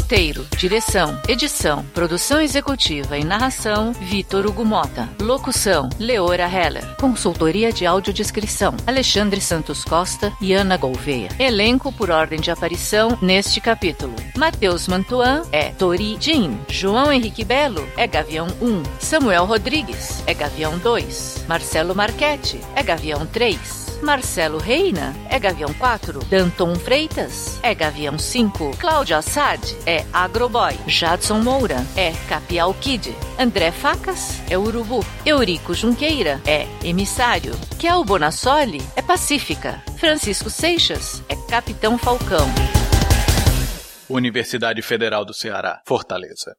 Roteiro, 0.06 0.46
direção, 0.56 1.20
edição, 1.28 1.84
produção 1.92 2.40
executiva 2.40 3.18
e 3.18 3.24
narração, 3.24 3.92
Vitor 3.92 4.46
Hugo 4.46 4.64
Mota. 4.64 5.10
Locução, 5.20 5.90
Leora 5.98 6.48
Heller. 6.48 6.96
Consultoria 6.98 7.74
de 7.74 7.88
audiodescrição, 7.88 8.76
Alexandre 8.86 9.42
Santos 9.42 9.84
Costa 9.84 10.32
e 10.40 10.54
Ana 10.54 10.78
Gouveia. 10.78 11.30
Elenco 11.40 11.92
por 11.92 12.12
ordem 12.12 12.40
de 12.40 12.52
aparição 12.52 13.18
neste 13.20 13.60
capítulo. 13.60 14.14
Matheus 14.38 14.88
Mantuan 14.88 15.42
é 15.52 15.72
Tori 15.72 16.18
Jean. 16.20 16.54
João 16.70 17.12
Henrique 17.12 17.44
Belo 17.44 17.84
é 17.98 18.06
Gavião 18.06 18.46
1. 18.62 18.84
Samuel 19.00 19.46
Rodrigues 19.46 20.22
é 20.28 20.36
Gavião 20.36 20.78
2. 20.78 21.46
Marcelo 21.48 21.96
Marchetti 21.96 22.62
é 22.76 22.84
Gavião 22.84 23.26
3. 23.26 23.85
Marcelo 24.06 24.60
Reina 24.60 25.16
é 25.32 25.40
Gavião 25.40 25.74
4. 25.74 26.20
Danton 26.26 26.76
Freitas 26.76 27.60
é 27.64 27.74
Gavião 27.74 28.20
5. 28.20 28.78
Cláudio 28.78 29.18
Assad 29.18 29.60
é 29.84 30.06
Agroboy. 30.14 30.78
Jadson 30.86 31.40
Moura 31.40 31.78
é 31.98 32.12
Capial 32.30 32.72
Kid. 32.76 33.16
André 33.40 33.72
Facas 33.72 34.40
é 34.48 34.56
Urubu. 34.58 35.04
Eurico 35.26 35.74
Junqueira 35.74 36.40
é 36.46 36.68
Emissário. 36.84 37.54
Kel 37.80 38.06
Bonassoli 38.06 38.82
é 38.96 39.02
Pacífica. 39.02 39.82
Francisco 39.98 40.52
Seixas 40.52 41.24
é 41.28 41.36
Capitão 41.50 41.98
Falcão. 41.98 42.46
Universidade 44.08 44.84
Federal 44.84 45.26
do 45.26 45.34
Ceará, 45.34 45.82
Fortaleza. 45.84 46.56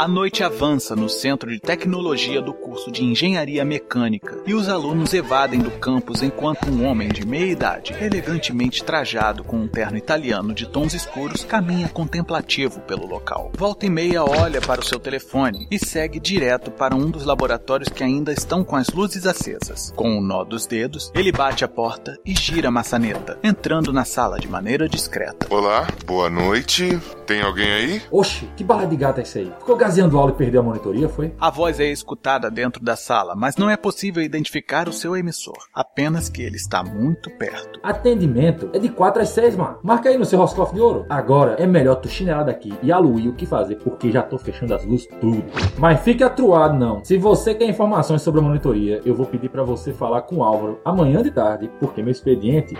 A 0.00 0.08
noite 0.08 0.42
avança 0.42 0.96
no 0.96 1.10
centro 1.10 1.50
de 1.50 1.60
tecnologia 1.60 2.40
do 2.40 2.54
curso 2.54 2.90
de 2.90 3.04
engenharia 3.04 3.62
mecânica 3.66 4.42
e 4.46 4.54
os 4.54 4.66
alunos 4.66 5.12
evadem 5.12 5.60
do 5.60 5.70
campus 5.72 6.22
enquanto 6.22 6.70
um 6.70 6.86
homem 6.86 7.10
de 7.10 7.26
meia 7.26 7.52
idade, 7.52 7.94
elegantemente 8.00 8.82
trajado 8.82 9.44
com 9.44 9.58
um 9.58 9.68
terno 9.68 9.98
italiano 9.98 10.54
de 10.54 10.66
tons 10.66 10.94
escuros, 10.94 11.44
caminha 11.44 11.86
contemplativo 11.86 12.80
pelo 12.80 13.06
local. 13.06 13.52
Volta 13.54 13.84
e 13.84 13.90
meia 13.90 14.24
olha 14.24 14.62
para 14.62 14.80
o 14.80 14.84
seu 14.84 14.98
telefone 14.98 15.68
e 15.70 15.78
segue 15.78 16.18
direto 16.18 16.70
para 16.70 16.96
um 16.96 17.10
dos 17.10 17.26
laboratórios 17.26 17.90
que 17.90 18.02
ainda 18.02 18.32
estão 18.32 18.64
com 18.64 18.76
as 18.76 18.88
luzes 18.88 19.26
acesas. 19.26 19.92
Com 19.94 20.16
o 20.16 20.22
nó 20.22 20.44
dos 20.44 20.64
dedos, 20.64 21.12
ele 21.14 21.30
bate 21.30 21.62
a 21.62 21.68
porta 21.68 22.18
e 22.24 22.34
gira 22.34 22.68
a 22.68 22.72
maçaneta, 22.72 23.38
entrando 23.44 23.92
na 23.92 24.06
sala 24.06 24.40
de 24.40 24.48
maneira 24.48 24.88
discreta. 24.88 25.46
Olá, 25.50 25.86
boa 26.06 26.30
noite. 26.30 26.98
Tem 27.26 27.42
alguém 27.42 27.70
aí? 27.70 28.02
Oxe, 28.10 28.48
que 28.56 28.64
barra 28.64 28.86
de 28.86 28.96
gata 28.96 29.20
é 29.20 29.24
isso 29.24 29.36
aí? 29.36 29.52
Ficou 29.58 29.76
gazeando 29.90 30.16
aula 30.16 30.30
e 30.30 30.34
perdeu 30.34 30.60
a 30.60 30.64
monitoria, 30.64 31.08
foi? 31.08 31.34
A 31.40 31.50
voz 31.50 31.80
é 31.80 31.86
escutada 31.86 32.48
dentro 32.48 32.80
da 32.80 32.94
sala, 32.94 33.34
mas 33.34 33.56
não 33.56 33.68
é 33.68 33.76
possível 33.76 34.22
identificar 34.22 34.88
o 34.88 34.92
seu 34.92 35.16
emissor, 35.16 35.58
apenas 35.74 36.28
que 36.28 36.42
ele 36.42 36.54
está 36.54 36.84
muito 36.84 37.28
perto. 37.30 37.80
Atendimento 37.82 38.70
é 38.72 38.78
de 38.78 38.88
4 38.88 39.20
às 39.20 39.30
6, 39.30 39.56
mano. 39.56 39.78
Marca 39.82 40.08
aí 40.08 40.16
no 40.16 40.24
seu 40.24 40.38
Roscoff 40.38 40.72
de 40.72 40.80
ouro. 40.80 41.06
Agora 41.08 41.56
é 41.58 41.66
melhor 41.66 41.96
tu 41.96 42.08
chinelar 42.08 42.44
daqui 42.44 42.72
e 42.84 42.92
aluir 42.92 43.28
o 43.28 43.34
que 43.34 43.44
fazer, 43.44 43.76
porque 43.76 44.12
já 44.12 44.22
tô 44.22 44.38
fechando 44.38 44.74
as 44.74 44.84
luzes 44.84 45.08
tudo. 45.20 45.42
Mas 45.76 46.00
fique 46.02 46.22
atruado 46.22 46.78
não. 46.78 47.04
Se 47.04 47.18
você 47.18 47.52
quer 47.52 47.68
informações 47.68 48.22
sobre 48.22 48.40
a 48.40 48.44
monitoria, 48.44 49.02
eu 49.04 49.14
vou 49.14 49.26
pedir 49.26 49.48
para 49.48 49.64
você 49.64 49.92
falar 49.92 50.22
com 50.22 50.36
o 50.36 50.44
Álvaro 50.44 50.78
amanhã 50.84 51.20
de 51.20 51.32
tarde, 51.32 51.68
porque 51.80 52.00
meu 52.00 52.12
expediente 52.12 52.76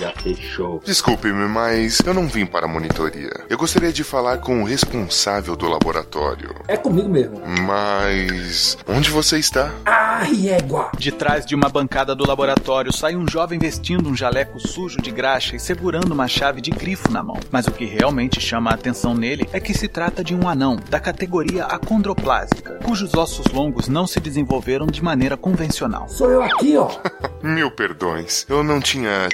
já 0.00 0.10
fechou. 0.12 0.80
Desculpe-me, 0.84 1.46
mas 1.46 2.00
eu 2.04 2.14
não 2.14 2.26
vim 2.26 2.46
para 2.46 2.66
a 2.66 2.68
monitoria. 2.68 3.30
Eu 3.48 3.58
gostaria 3.58 3.92
de 3.92 4.02
falar 4.02 4.38
com 4.38 4.62
o 4.62 4.64
responsável 4.64 5.54
do 5.54 5.68
laboratório. 5.68 6.39
É 6.68 6.76
comigo 6.76 7.08
mesmo. 7.08 7.40
Mas. 7.66 8.76
Onde 8.86 9.10
você 9.10 9.38
está? 9.38 9.72
Ah, 9.84 10.24
égua! 10.46 10.90
De 10.98 11.10
trás 11.10 11.46
de 11.46 11.54
uma 11.54 11.68
bancada 11.68 12.14
do 12.14 12.26
laboratório 12.26 12.92
sai 12.92 13.16
um 13.16 13.26
jovem 13.28 13.58
vestindo 13.58 14.08
um 14.08 14.16
jaleco 14.16 14.60
sujo 14.60 15.00
de 15.00 15.10
graxa 15.10 15.56
e 15.56 15.60
segurando 15.60 16.12
uma 16.12 16.28
chave 16.28 16.60
de 16.60 16.70
grifo 16.70 17.10
na 17.10 17.22
mão. 17.22 17.38
Mas 17.50 17.66
o 17.66 17.72
que 17.72 17.84
realmente 17.84 18.40
chama 18.40 18.70
a 18.70 18.74
atenção 18.74 19.14
nele 19.14 19.48
é 19.52 19.60
que 19.60 19.74
se 19.74 19.88
trata 19.88 20.22
de 20.22 20.34
um 20.34 20.48
anão 20.48 20.78
da 20.88 21.00
categoria 21.00 21.64
acondroplásica, 21.64 22.78
cujos 22.84 23.14
ossos 23.14 23.46
longos 23.52 23.88
não 23.88 24.06
se 24.06 24.20
desenvolveram 24.20 24.86
de 24.86 25.02
maneira 25.02 25.36
convencional. 25.36 26.08
Sou 26.08 26.30
eu 26.30 26.42
aqui, 26.42 26.76
ó. 26.76 26.88
Mil 27.42 27.70
perdões. 27.70 28.46
Eu 28.48 28.62
não 28.62 28.80
tinha 28.80 29.28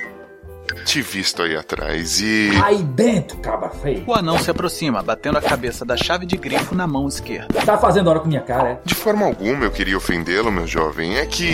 te 0.85 1.03
visto 1.03 1.43
aí 1.43 1.57
atrás 1.57 2.21
e. 2.21 2.51
Aí 2.63 2.83
dentro, 2.83 3.39
cabra 3.39 3.71
feio. 3.71 4.05
O 4.07 4.15
anão 4.15 4.39
se 4.39 4.51
aproxima, 4.51 5.03
batendo 5.03 5.39
a 5.39 5.43
cabeça 5.43 5.85
da 5.85 5.97
chave 5.97 6.27
de 6.27 6.37
grifo 6.37 6.75
na 6.75 6.87
mão 6.87 7.09
esquerda. 7.09 7.61
Tá 7.65 7.77
fazendo 7.79 8.09
hora 8.09 8.21
com 8.21 8.29
minha 8.29 8.41
cara, 8.41 8.71
é? 8.71 8.81
De 8.85 8.95
forma 8.95 9.27
alguma 9.27 9.65
eu 9.65 9.71
queria 9.71 9.97
ofendê-lo, 9.97 10.51
meu 10.51 10.67
jovem. 10.67 11.17
É 11.17 11.27
que. 11.27 11.47